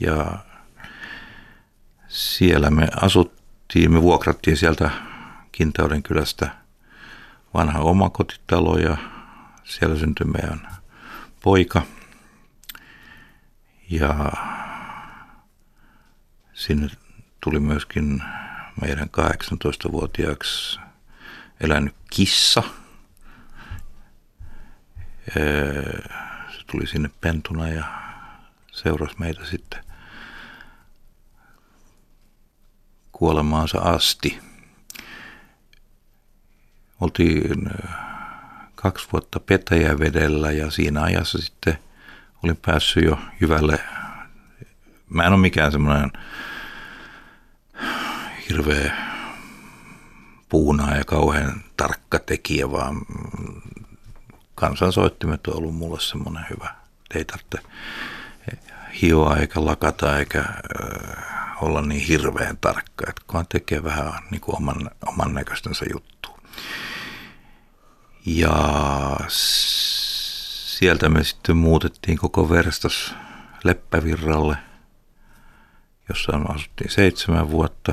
[0.00, 0.38] Ja
[2.16, 4.90] siellä me asuttiin, me vuokrattiin sieltä
[5.52, 6.50] Kintauden kylästä
[7.54, 8.96] vanha omakotitalo ja
[9.64, 10.68] siellä syntyi meidän
[11.42, 11.82] poika.
[13.90, 14.32] Ja
[16.52, 16.88] sinne
[17.44, 18.22] tuli myöskin
[18.80, 20.80] meidän 18-vuotiaaksi
[21.60, 22.62] elänyt kissa.
[26.48, 27.84] Se tuli sinne pentuna ja
[28.72, 29.85] seurasi meitä sitten
[33.16, 34.38] kuolemaansa asti.
[37.00, 37.70] Oltiin
[38.74, 41.78] kaksi vuotta Petäjävedellä ja siinä ajassa sitten
[42.44, 43.80] olin päässyt jo hyvälle.
[45.10, 46.12] Mä en ole mikään semmoinen
[48.48, 48.96] hirveä
[50.48, 52.96] puunaa ja kauhean tarkka tekijä, vaan
[54.54, 56.74] kansansoittimet on ollut mulle semmoinen hyvä.
[57.14, 57.58] Ei tarvitse
[59.02, 60.44] hioa eikä lakata eikä
[61.60, 66.36] olla niin hirveän tarkka, että kunhan tekee vähän niin kuin oman, oman näköistensä juttu.
[68.26, 68.56] Ja
[69.28, 73.14] sieltä me sitten muutettiin koko verstas
[73.64, 74.56] Leppävirralle,
[76.08, 77.92] jossa asuttiin seitsemän vuotta.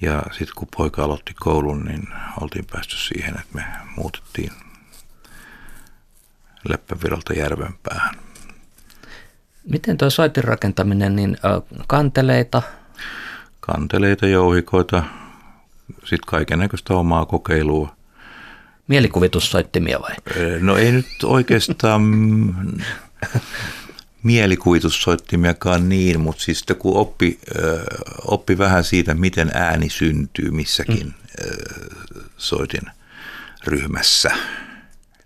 [0.00, 2.08] Ja sitten kun poika aloitti koulun, niin
[2.40, 3.64] oltiin päästy siihen, että me
[3.96, 4.52] muutettiin
[6.68, 8.25] Leppävirralta Järvenpäähän.
[9.70, 11.36] Miten tuo soitin rakentaminen, niin
[11.86, 12.62] kanteleita?
[13.60, 15.02] Kanteleita, jouhikoita,
[15.88, 17.96] sitten kaiken näköistä omaa kokeilua.
[18.88, 20.14] Mielikuvitussoittimia vai?
[20.60, 22.02] No ei nyt oikeastaan
[24.22, 27.38] mielikuvitussoittimiakaan niin, mutta siis kun oppi,
[28.24, 32.22] oppi vähän siitä, miten ääni syntyy missäkin mm.
[32.36, 32.82] soitin
[33.64, 34.30] ryhmässä,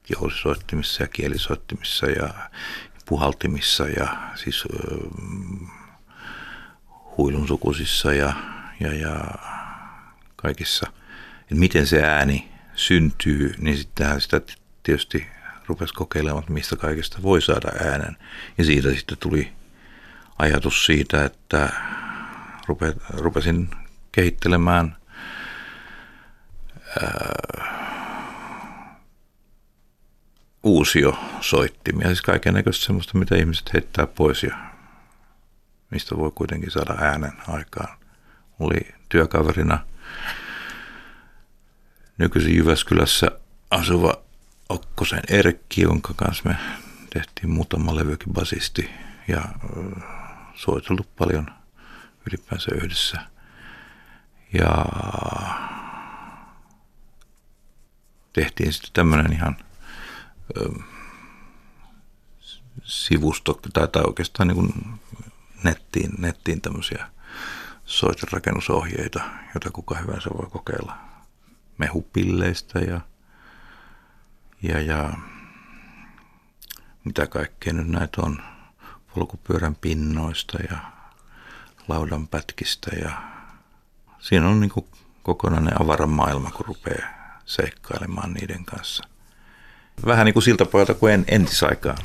[0.09, 2.35] jousisoittimissa ja kielisoittimissa ja
[3.11, 4.65] puhaltimissa ja siis
[7.17, 8.33] huilun sukusissa ja,
[8.81, 9.21] ja, ja
[10.37, 10.87] kaikissa,
[11.41, 14.41] että miten se ääni syntyy, niin sittenhän sitä
[14.83, 15.27] tietysti
[15.67, 18.17] rupesi kokeilemaan, että mistä kaikesta voi saada äänen.
[18.59, 19.53] Ja siitä sitten tuli
[20.39, 21.69] ajatus siitä, että
[23.11, 23.71] rupesin
[24.13, 24.97] kehittelemään
[27.03, 27.80] ää,
[30.63, 34.57] uusio soittimia, siis kaiken näköistä semmoista, mitä ihmiset heittää pois ja
[35.91, 37.99] mistä voi kuitenkin saada äänen aikaan.
[38.59, 39.79] Oli työkaverina
[42.19, 43.27] nykyisin Jyväskylässä
[43.71, 44.15] asuva
[44.69, 46.57] Okkosen Erkki, jonka kanssa me
[47.11, 48.91] tehtiin muutama levykin basisti
[49.29, 49.43] ja
[50.55, 51.47] soitellut paljon
[52.31, 53.21] ylipäänsä yhdessä.
[54.53, 54.85] Ja
[58.33, 59.57] tehtiin sitten tämmöinen ihan
[62.83, 65.01] sivusto, tai, tai oikeastaan niin kuin
[65.65, 67.07] nettiin, nettiin tämmöisiä
[67.85, 69.21] soiterakennusohjeita,
[69.55, 70.97] joita kuka hyvänsä voi kokeilla
[71.79, 73.01] mehupilleistä ja,
[74.63, 75.13] ja, ja
[77.05, 78.43] mitä kaikkea nyt näitä on,
[79.15, 80.79] polkupyörän pinnoista ja
[81.89, 83.23] laudan pätkistä ja
[84.19, 84.73] siinä on niin
[85.23, 87.09] kokonainen avaran maailma, kun rupeaa
[87.45, 89.10] seikkailemaan niiden kanssa.
[90.07, 91.99] Vähän niin kuin siltä pojalta kuin en, entisaikaan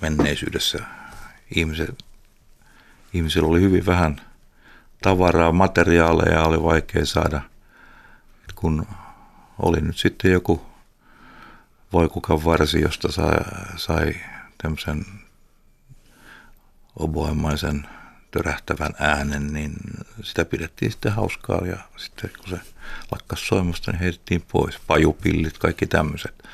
[0.00, 0.78] menneisyydessä
[1.54, 2.04] ihmiset,
[3.12, 4.20] ihmisillä oli hyvin vähän
[5.02, 7.40] tavaraa, materiaaleja oli vaikea saada.
[8.54, 8.86] kun
[9.58, 10.66] oli nyt sitten joku
[11.92, 13.36] voikukan varsi, josta sai,
[13.76, 14.14] sai
[14.62, 15.04] tämmöisen
[16.96, 17.88] oboemaisen
[18.30, 19.72] törähtävän äänen, niin
[20.22, 22.60] sitä pidettiin sitten hauskaa ja sitten kun se
[23.10, 24.78] lakkas soimasta, niin heitettiin pois.
[24.86, 26.44] Pajupillit, kaikki tämmöiset.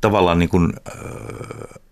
[0.00, 1.82] Tavallaan niin kuin, äh,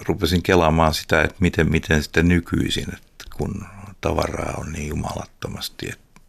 [0.00, 3.66] rupesin kelaamaan sitä, että miten, miten sitten nykyisin, että kun
[4.00, 6.20] tavaraa on niin jumalattomasti, että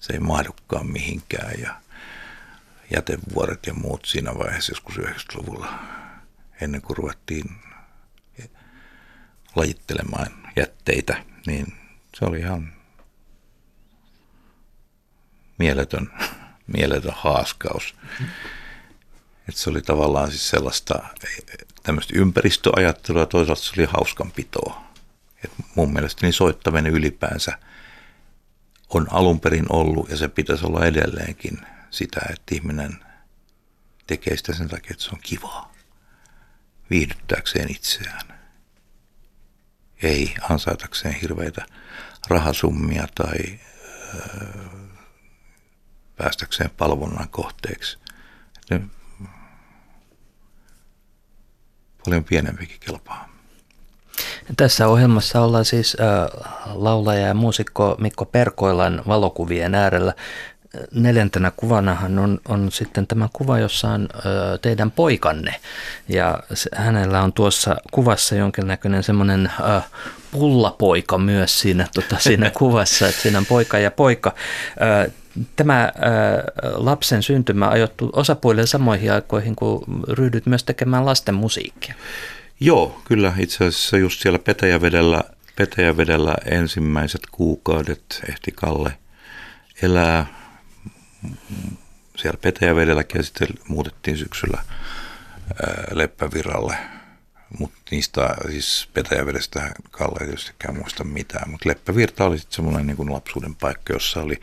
[0.00, 1.74] se ei mahdukaan mihinkään ja
[2.94, 5.78] jätevuoret ja muut siinä vaiheessa joskus 90-luvulla
[6.60, 7.44] ennen kuin ruvettiin
[9.56, 11.66] lajittelemaan jätteitä, niin
[12.14, 12.72] se oli ihan
[15.58, 16.10] mieletön,
[16.76, 17.94] mieletön haaskaus.
[19.48, 20.94] Että se oli tavallaan siis sellaista
[21.82, 24.86] tämmöistä ympäristöajattelua, toisaalta se oli hauskanpitoa.
[25.44, 27.58] Et mun mielestä niin soittaminen ylipäänsä
[28.88, 31.58] on alun perin ollut ja se pitäisi olla edelleenkin
[31.90, 32.98] sitä, että ihminen
[34.06, 35.72] tekee sitä sen takia, että se on kivaa.
[36.90, 38.35] Viihdyttääkseen itseään.
[40.02, 41.66] Ei ansaitakseen hirveitä
[42.28, 43.58] rahasummia tai
[46.16, 47.98] päästäkseen palvonnan kohteeksi.
[52.04, 53.28] paljon pienempikin kelpaa.
[54.56, 55.96] Tässä ohjelmassa ollaan siis
[56.64, 60.14] laulaja ja muusikko Mikko Perkoilan valokuvien äärellä.
[60.94, 64.08] Neljäntenä kuvanahan on, on sitten tämä kuva, jossa on
[64.62, 65.54] teidän poikanne.
[66.08, 69.52] Ja se, hänellä on tuossa kuvassa jonkinnäköinen semmoinen
[70.30, 74.34] pullapoika myös siinä, tota, siinä kuvassa, että siinä on poika ja poika.
[75.56, 75.92] Tämä
[76.74, 81.94] lapsen syntymä ajoittu osapuolille samoihin aikoihin, kun ryhdyt myös tekemään lasten musiikkia.
[82.60, 85.20] Joo, kyllä itse asiassa just siellä Petäjävedellä,
[85.56, 88.92] Petäjävedellä ensimmäiset kuukaudet ehti Kalle
[89.82, 90.26] elää
[92.16, 94.62] siellä Petäjävedelläkin ja sitten muutettiin syksyllä
[95.90, 96.76] Leppäviralle–
[97.58, 103.12] mutta niistä siis Petäjävedestä Kalle ei tietystikään muista mitään, mutta Leppävirta oli sitten semmoinen niin
[103.12, 104.40] lapsuuden paikka, jossa oli,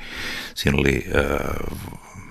[0.56, 1.78] siinä oli äh,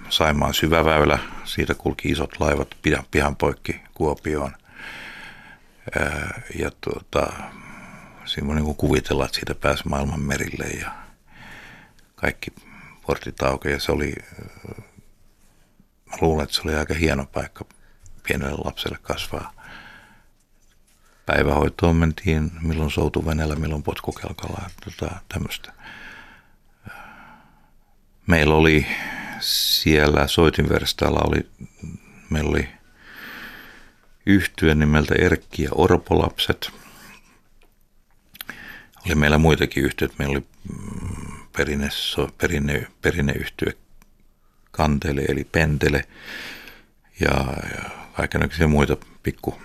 [0.09, 4.53] Saimaan syväväylä, siitä kulki isot laivat pihan, pihan poikki Kuopioon.
[6.01, 7.33] Äh, ja tuota,
[8.25, 10.91] siinä voi niin kuvitella, että siitä pääsi maailman merille ja
[12.17, 12.51] kaikki
[13.07, 14.15] portit auki ja se oli,
[16.07, 17.65] mä luulen, että se oli aika hieno paikka
[18.23, 19.63] pienelle lapselle kasvaa
[21.27, 25.73] päivähoitoon mentiin milloin soutuvenellä, milloin potkukelkalla, tota, tämmöistä.
[28.27, 28.87] Meillä oli
[29.41, 31.51] siellä soitinverstaalla oli,
[32.31, 32.69] meillä oli
[34.27, 36.71] yhtyön nimeltä Erkki ja Orpolapset.
[39.07, 40.15] Oli meillä muitakin yhtiöitä.
[40.19, 40.47] Meillä oli
[41.57, 41.89] perinne,
[42.39, 43.73] perinne, perinneyhtiö
[44.71, 46.05] Kantele eli Pentele
[47.21, 49.63] ja, ja kaikenlaisia muita pikku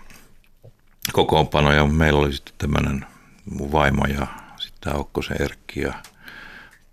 [1.13, 1.85] kokoonpanoja.
[1.85, 3.05] Meillä oli sitten tämmöinen
[3.45, 4.27] mun vaimo ja
[4.59, 5.93] sitten Aukkosen Erkki ja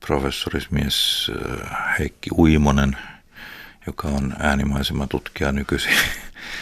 [0.07, 1.31] professorismies
[1.63, 2.97] äh, Heikki Uimonen,
[3.87, 4.35] joka on
[5.09, 5.97] tutkija nykyisin.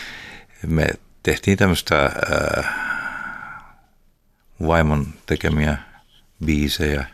[0.67, 0.87] Me
[1.23, 2.75] tehtiin tämmöistä äh,
[4.67, 5.79] vaimon tekemiä
[6.45, 7.07] biisejä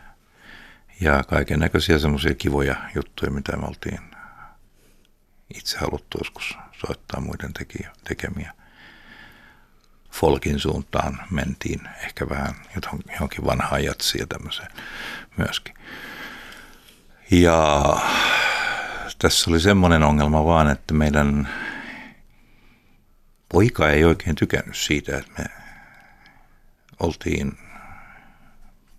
[1.01, 3.99] ja kaiken näköisiä semmoisia kivoja juttuja, mitä me oltiin
[5.55, 7.53] itse haluttu joskus soittaa muiden
[8.03, 8.53] tekemiä
[10.11, 12.55] folkin suuntaan mentiin, ehkä vähän
[13.13, 14.71] johonkin vanhaan jatsiin ja tämmöiseen
[15.37, 15.73] myöskin.
[17.31, 17.83] Ja
[19.19, 21.49] tässä oli semmoinen ongelma vaan, että meidän
[23.49, 25.45] poika ei oikein tykännyt siitä, että me
[26.99, 27.57] oltiin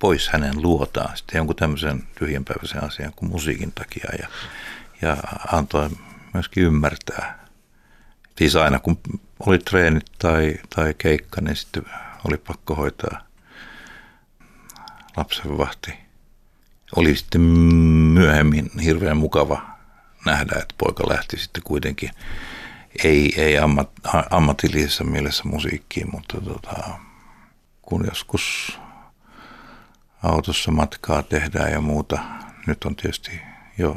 [0.00, 4.28] pois hänen luotaan sitten jonkun tämmöisen tyhjänpäiväisen asian kuin musiikin takia ja,
[5.02, 5.16] ja
[5.52, 5.90] antoi
[6.34, 7.48] myöskin ymmärtää.
[8.38, 8.98] Siis aina kun
[9.46, 11.82] oli treenit tai, tai keikka, niin sitten
[12.24, 13.20] oli pakko hoitaa
[15.16, 15.92] lapsenvahti.
[16.96, 19.70] Oli sitten myöhemmin hirveän mukava
[20.26, 22.10] nähdä, että poika lähti sitten kuitenkin,
[23.04, 23.90] ei, ei ammat,
[24.30, 26.98] ammatillisessa mielessä musiikkiin, mutta tota,
[27.82, 28.78] kun joskus
[30.22, 32.18] autossa matkaa tehdään ja muuta,
[32.66, 33.40] nyt on tietysti
[33.78, 33.96] jo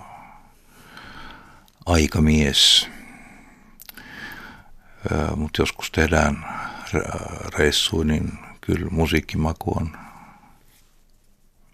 [1.85, 2.89] aikamies,
[5.35, 6.45] mutta joskus tehdään
[7.57, 9.97] reissuja, niin kyllä musiikkimaku on,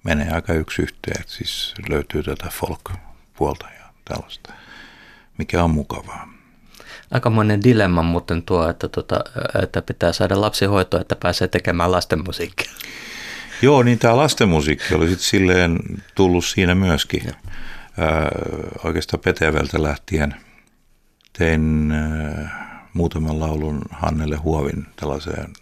[0.03, 4.53] menee aika yksi yhteen, että siis löytyy tätä folk-puolta ja tällaista,
[5.37, 6.29] mikä on mukavaa.
[7.11, 9.23] Aikamoinen dilemma muuten tuo, että, tota,
[9.63, 12.71] että pitää saada lapsihoitoa, että pääsee tekemään lastenmusiikkia.
[13.61, 15.79] Joo, niin tämä lastenmusiikki oli sitten silleen
[16.15, 17.21] tullut siinä myöskin.
[17.25, 17.33] Ja.
[18.83, 20.35] oikeastaan Peteveltä lähtien
[21.33, 21.93] tein
[22.93, 25.53] muutaman laulun Hannelle Huovin tällaiseen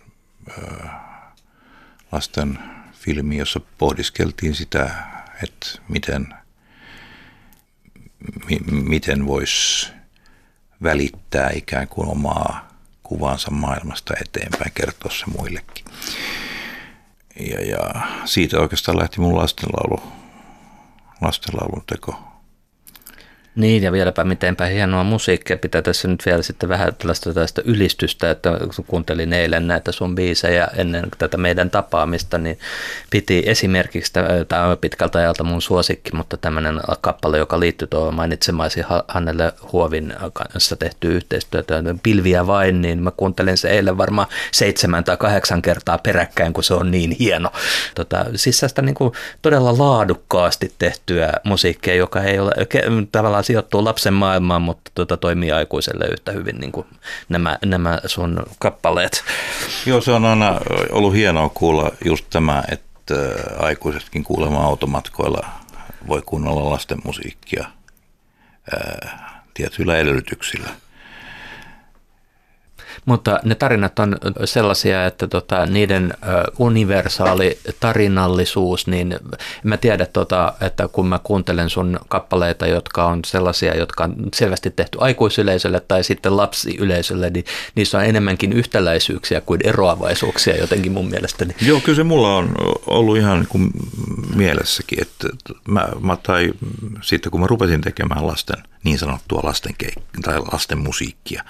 [2.12, 2.60] lasten
[2.94, 4.90] filmiin, jossa pohdiskeltiin sitä,
[5.44, 6.34] että miten,
[8.50, 9.92] mi, miten voisi
[10.84, 12.68] välittää ikään kuin omaa
[13.04, 15.86] kuvansa maailmasta eteenpäin, kertoa se muillekin.
[17.40, 20.02] Ja, ja siitä oikeastaan lähti mun lastenlaulu,
[21.22, 22.27] lastenlaulun teko.
[23.58, 25.58] Niin, ja vieläpä mitenpä hienoa musiikkia.
[25.58, 30.16] Pitää tässä nyt vielä sitten vähän tällaista, tällaista ylistystä, että kun kuuntelin eilen näitä sun
[30.16, 32.60] biisejä ennen tätä meidän tapaamista, niin
[33.10, 34.14] piti esimerkiksi,
[34.48, 40.14] tämä on pitkältä ajalta mun suosikki, mutta tämmöinen kappale, joka liittyy tuohon mainitsemaisi Hannelle Huovin
[40.34, 45.98] kanssa tehty yhteistyötä, Pilviä vain, niin mä kuuntelin se eilen varmaan seitsemän tai kahdeksan kertaa
[45.98, 47.50] peräkkäin, kun se on niin hieno.
[47.96, 52.52] Tota, siis niin kuin todella laadukkaasti tehtyä musiikkia, joka ei ole
[53.12, 56.88] tavallaan sijoittuu lapsen maailmaan, mutta tuota, toimii aikuiselle yhtä hyvin niin kuin
[57.30, 59.24] nämä, nämä sun kappaleet.
[59.86, 60.60] Joo, se on aina
[60.92, 63.16] ollut hienoa kuulla just tämä, että
[63.60, 65.46] aikuisetkin kuulemaan automatkoilla
[66.08, 67.66] voi kuunnella lasten musiikkia
[68.72, 70.70] ää, tietyillä edellytyksillä–
[73.06, 76.14] mutta ne tarinat on sellaisia, että tota, niiden
[76.60, 79.16] universaali tarinallisuus, niin
[79.64, 84.70] mä tiedän, tota, että kun mä kuuntelen sun kappaleita, jotka on sellaisia, jotka on selvästi
[84.70, 87.46] tehty aikuisyleisölle tai sitten lapsiyleisölle, niin
[87.76, 91.56] niissä on enemmänkin yhtäläisyyksiä kuin eroavaisuuksia jotenkin mun mielestäni.
[91.62, 92.56] Joo, kyllä se mulla on
[92.88, 93.72] ollut ihan niin kuin
[94.36, 95.28] mielessäkin, että
[95.68, 96.54] mä, mä tai
[97.02, 101.44] sitten kun mä rupesin tekemään lasten, niin sanottua lasten, keik- tai lasten musiikkia,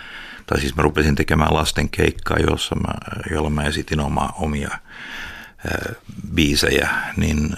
[0.46, 2.94] tai siis mä rupesin tekemään lasten keikkaa, jossa mä,
[3.32, 5.94] jolla mä esitin oma, omia ää,
[6.36, 7.50] biisejä, niin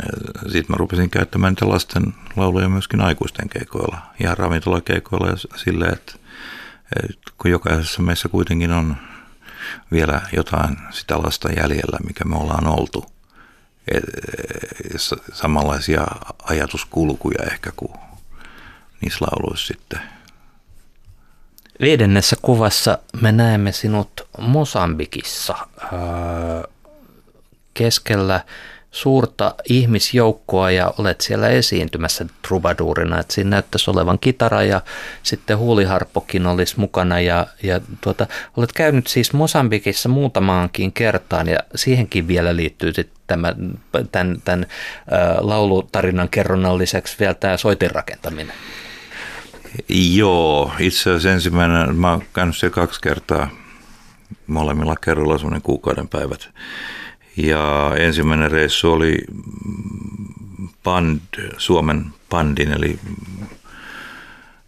[0.43, 6.13] sitten mä rupesin käyttämään niitä lasten lauluja myöskin aikuisten keikoilla, ihan ravintolakeikoilla ja silleen, että,
[7.09, 8.97] että kun jokaisessa meissä kuitenkin on
[9.91, 13.05] vielä jotain sitä lasta jäljellä, mikä me ollaan oltu,
[13.87, 14.03] et,
[15.33, 16.07] samanlaisia
[16.43, 18.08] ajatuskulkuja ehkä kuin
[19.01, 20.01] niissä lauluissa sitten–
[21.81, 25.55] Viidennessä kuvassa me näemme sinut Mosambikissa
[27.73, 28.41] keskellä
[28.91, 33.19] suurta ihmisjoukkoa ja olet siellä esiintymässä trubaduurina.
[33.19, 34.81] Että siinä näyttäisi olevan kitara ja
[35.23, 37.19] sitten huuliharppokin olisi mukana.
[37.19, 38.27] Ja, ja tuota,
[38.57, 43.55] olet käynyt siis Mosambikissa muutamaankin kertaan ja siihenkin vielä liittyy sitten tämä,
[44.11, 44.65] tämän, tämän
[45.39, 48.55] laulutarinan kerronnan lisäksi vielä tämä soitin rakentaminen.
[49.89, 53.49] Joo, itse asiassa ensimmäinen, mä oon käynyt siellä kaksi kertaa
[54.47, 56.49] molemmilla kerralla semmoinen kuukauden päivät.
[57.37, 59.17] Ja ensimmäinen reissu oli
[60.83, 61.19] band,
[61.57, 62.99] Suomen bandin, eli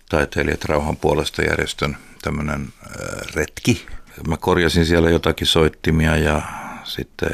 [0.09, 2.67] taiteilijat rauhan puolesta järjestön tämmöinen
[3.35, 3.85] retki.
[4.27, 6.41] Mä korjasin siellä jotakin soittimia ja
[6.83, 7.29] sitten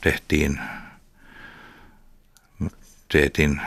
[0.00, 0.60] tehtiin,
[3.12, 3.60] teetin,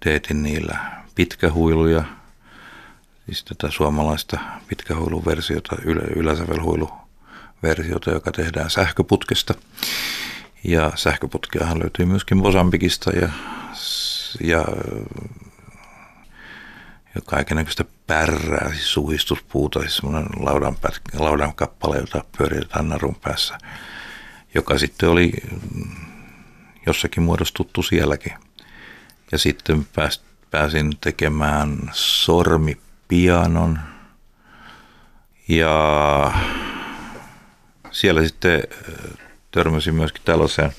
[0.00, 2.04] teetin niillä pitkähuiluja,
[3.26, 4.38] siis tätä suomalaista
[4.68, 9.54] pitkähuiluversiota, ylä, yläsävelhuiluversiota, joka tehdään sähköputkesta.
[10.64, 13.28] Ja sähköputkeahan löytyy myöskin Mosambikista ja,
[14.40, 14.64] ja,
[17.14, 20.76] ja kaikenlaista pärrää, siis suhistuspuuta, siis semmoinen laudan,
[21.18, 23.58] laudan kappale, jota pyöritetään narun päässä,
[24.54, 25.32] joka sitten oli
[26.86, 28.32] jossakin muodossa tuttu sielläkin.
[29.32, 30.22] Ja sitten pääst,
[30.54, 33.78] pääsin tekemään sormipianon
[35.48, 36.32] ja
[37.90, 38.62] siellä sitten
[39.50, 40.72] törmäsin myöskin tällaiseen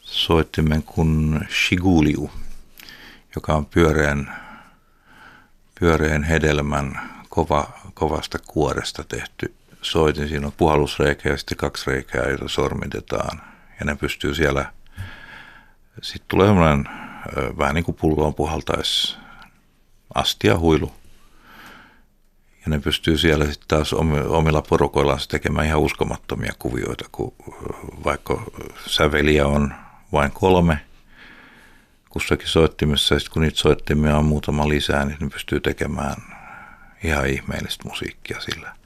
[0.00, 2.30] soittimen kuin Shiguliu,
[3.34, 4.36] joka on pyöreän,
[5.80, 10.28] pyöreän hedelmän kova, kovasta kuoresta tehty soitin.
[10.28, 13.42] Siinä on puhallusreikä ja sitten kaksi reikää, joita sormitetaan.
[13.80, 14.72] Ja ne pystyy siellä,
[16.02, 17.05] sitten tulee sellainen
[17.58, 19.16] vähän niin kuin pulloon puhaltaisi
[20.14, 20.92] astia huilu.
[22.64, 23.92] Ja ne pystyy siellä sitten taas
[24.28, 27.34] omilla porukoillaan tekemään ihan uskomattomia kuvioita, kun
[28.04, 28.42] vaikka
[28.86, 29.74] säveliä on
[30.12, 30.80] vain kolme
[32.10, 36.14] kussakin soittimessa, ja sitten kun niitä soittimia on muutama lisää, niin ne pystyy tekemään
[37.04, 38.76] ihan ihmeellistä musiikkia sillä.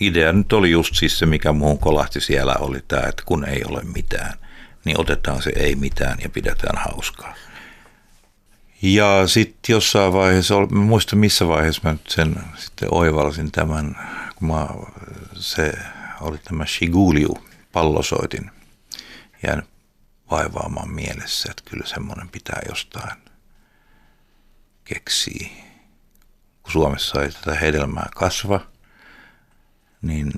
[0.00, 3.62] Idea nyt oli just siis se, mikä muun kolahti siellä, oli tämä, että kun ei
[3.68, 4.32] ole mitään,
[4.84, 7.34] niin otetaan se ei mitään ja pidetään hauskaa.
[8.82, 13.98] Ja sitten jossain vaiheessa, mä muistan missä vaiheessa mä nyt sen sitten oivalsin tämän,
[14.36, 14.68] kun mä,
[15.34, 15.72] se
[16.20, 17.38] oli tämä Shiguliu,
[17.72, 18.50] pallosoitin,
[19.46, 19.68] jäänyt
[20.30, 23.18] vaivaamaan mielessä, että kyllä semmoinen pitää jostain
[24.84, 25.48] keksiä.
[26.62, 28.60] Kun Suomessa ei tätä hedelmää kasva,
[30.02, 30.32] niin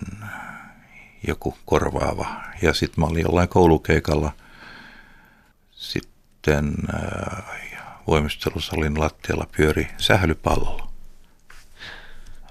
[1.29, 2.43] joku korvaava.
[2.63, 4.33] Ja sitten mä olin jollain koulukeikalla
[5.71, 7.45] sitten äh,
[8.07, 10.93] voimistelusalin lattialla pyöri sählypallo.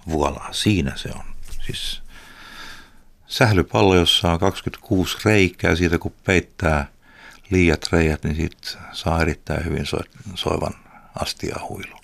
[0.09, 1.25] Vuola, siinä se on.
[1.65, 2.01] Siis
[3.27, 6.87] sählypallo, jossa on 26 reikää, siitä kun peittää
[7.49, 8.57] liiat reijät, niin siitä
[8.91, 9.85] saa erittäin hyvin
[10.35, 10.73] soivan
[11.15, 12.01] astiahuilun.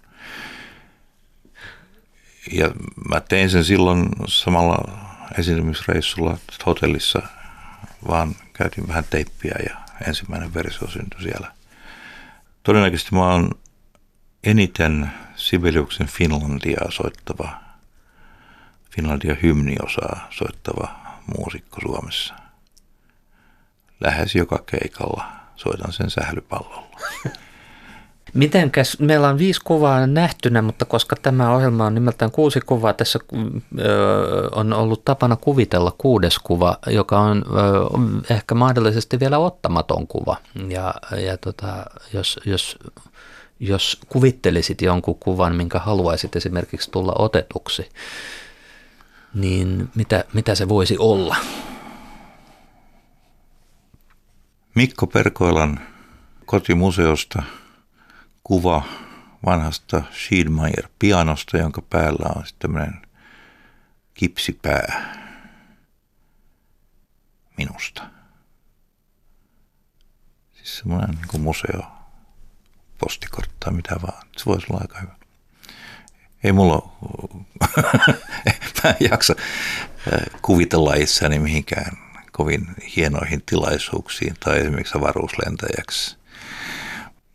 [2.52, 2.72] Ja
[3.10, 5.07] mä tein sen silloin samalla
[5.40, 7.22] esiintymisreissulla hotellissa,
[8.08, 11.52] vaan käytin vähän teippiä ja ensimmäinen versio syntyi siellä.
[12.64, 13.52] Todennäköisesti mä oon
[14.44, 17.60] eniten Sibeliuksen Finlandia soittava,
[18.96, 20.96] Finlandia hymniosaa soittava
[21.38, 22.34] muusikko Suomessa.
[24.00, 27.00] Lähes joka keikalla soitan sen sählypallolla.
[28.34, 33.20] Mitenkäs, meillä on viisi kuvaa nähtynä, mutta koska tämä ohjelma on nimeltään kuusi kuvaa, tässä
[34.52, 37.46] on ollut tapana kuvitella kuudes kuva, joka on
[38.30, 40.38] ehkä mahdollisesti vielä ottamaton kuva.
[40.68, 40.94] Ja,
[41.26, 42.80] ja tota, jos, jos,
[43.60, 47.90] jos kuvittelisit jonkun kuvan, minkä haluaisit esimerkiksi tulla otetuksi,
[49.34, 51.36] niin mitä, mitä se voisi olla?
[54.76, 55.80] Mikko Perkoilan
[56.46, 57.44] kotimuseosta–
[58.48, 58.84] kuva
[59.46, 63.02] vanhasta Schiedmeier pianosta, jonka päällä on tämmöinen
[64.14, 65.16] kipsipää
[67.58, 68.04] minusta.
[70.54, 71.84] Siis semmoinen niin kuin museo,
[72.98, 74.28] postikortti tai mitä vaan.
[74.38, 75.16] Se voisi olla aika hyvä.
[76.44, 76.92] Ei mulla
[78.84, 79.36] mä en jaksa
[80.14, 81.98] äh, kuvitella itseäni mihinkään
[82.32, 86.17] kovin hienoihin tilaisuuksiin tai esimerkiksi avaruuslentäjäksi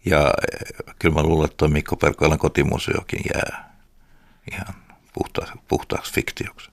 [0.05, 3.79] ja eh, kyllä mä luulen, että tuo Mikko Perkoilan kotimuseokin jää
[4.53, 4.75] ihan
[5.13, 6.72] puhtaaksi, puhtaaksi fiktioksi.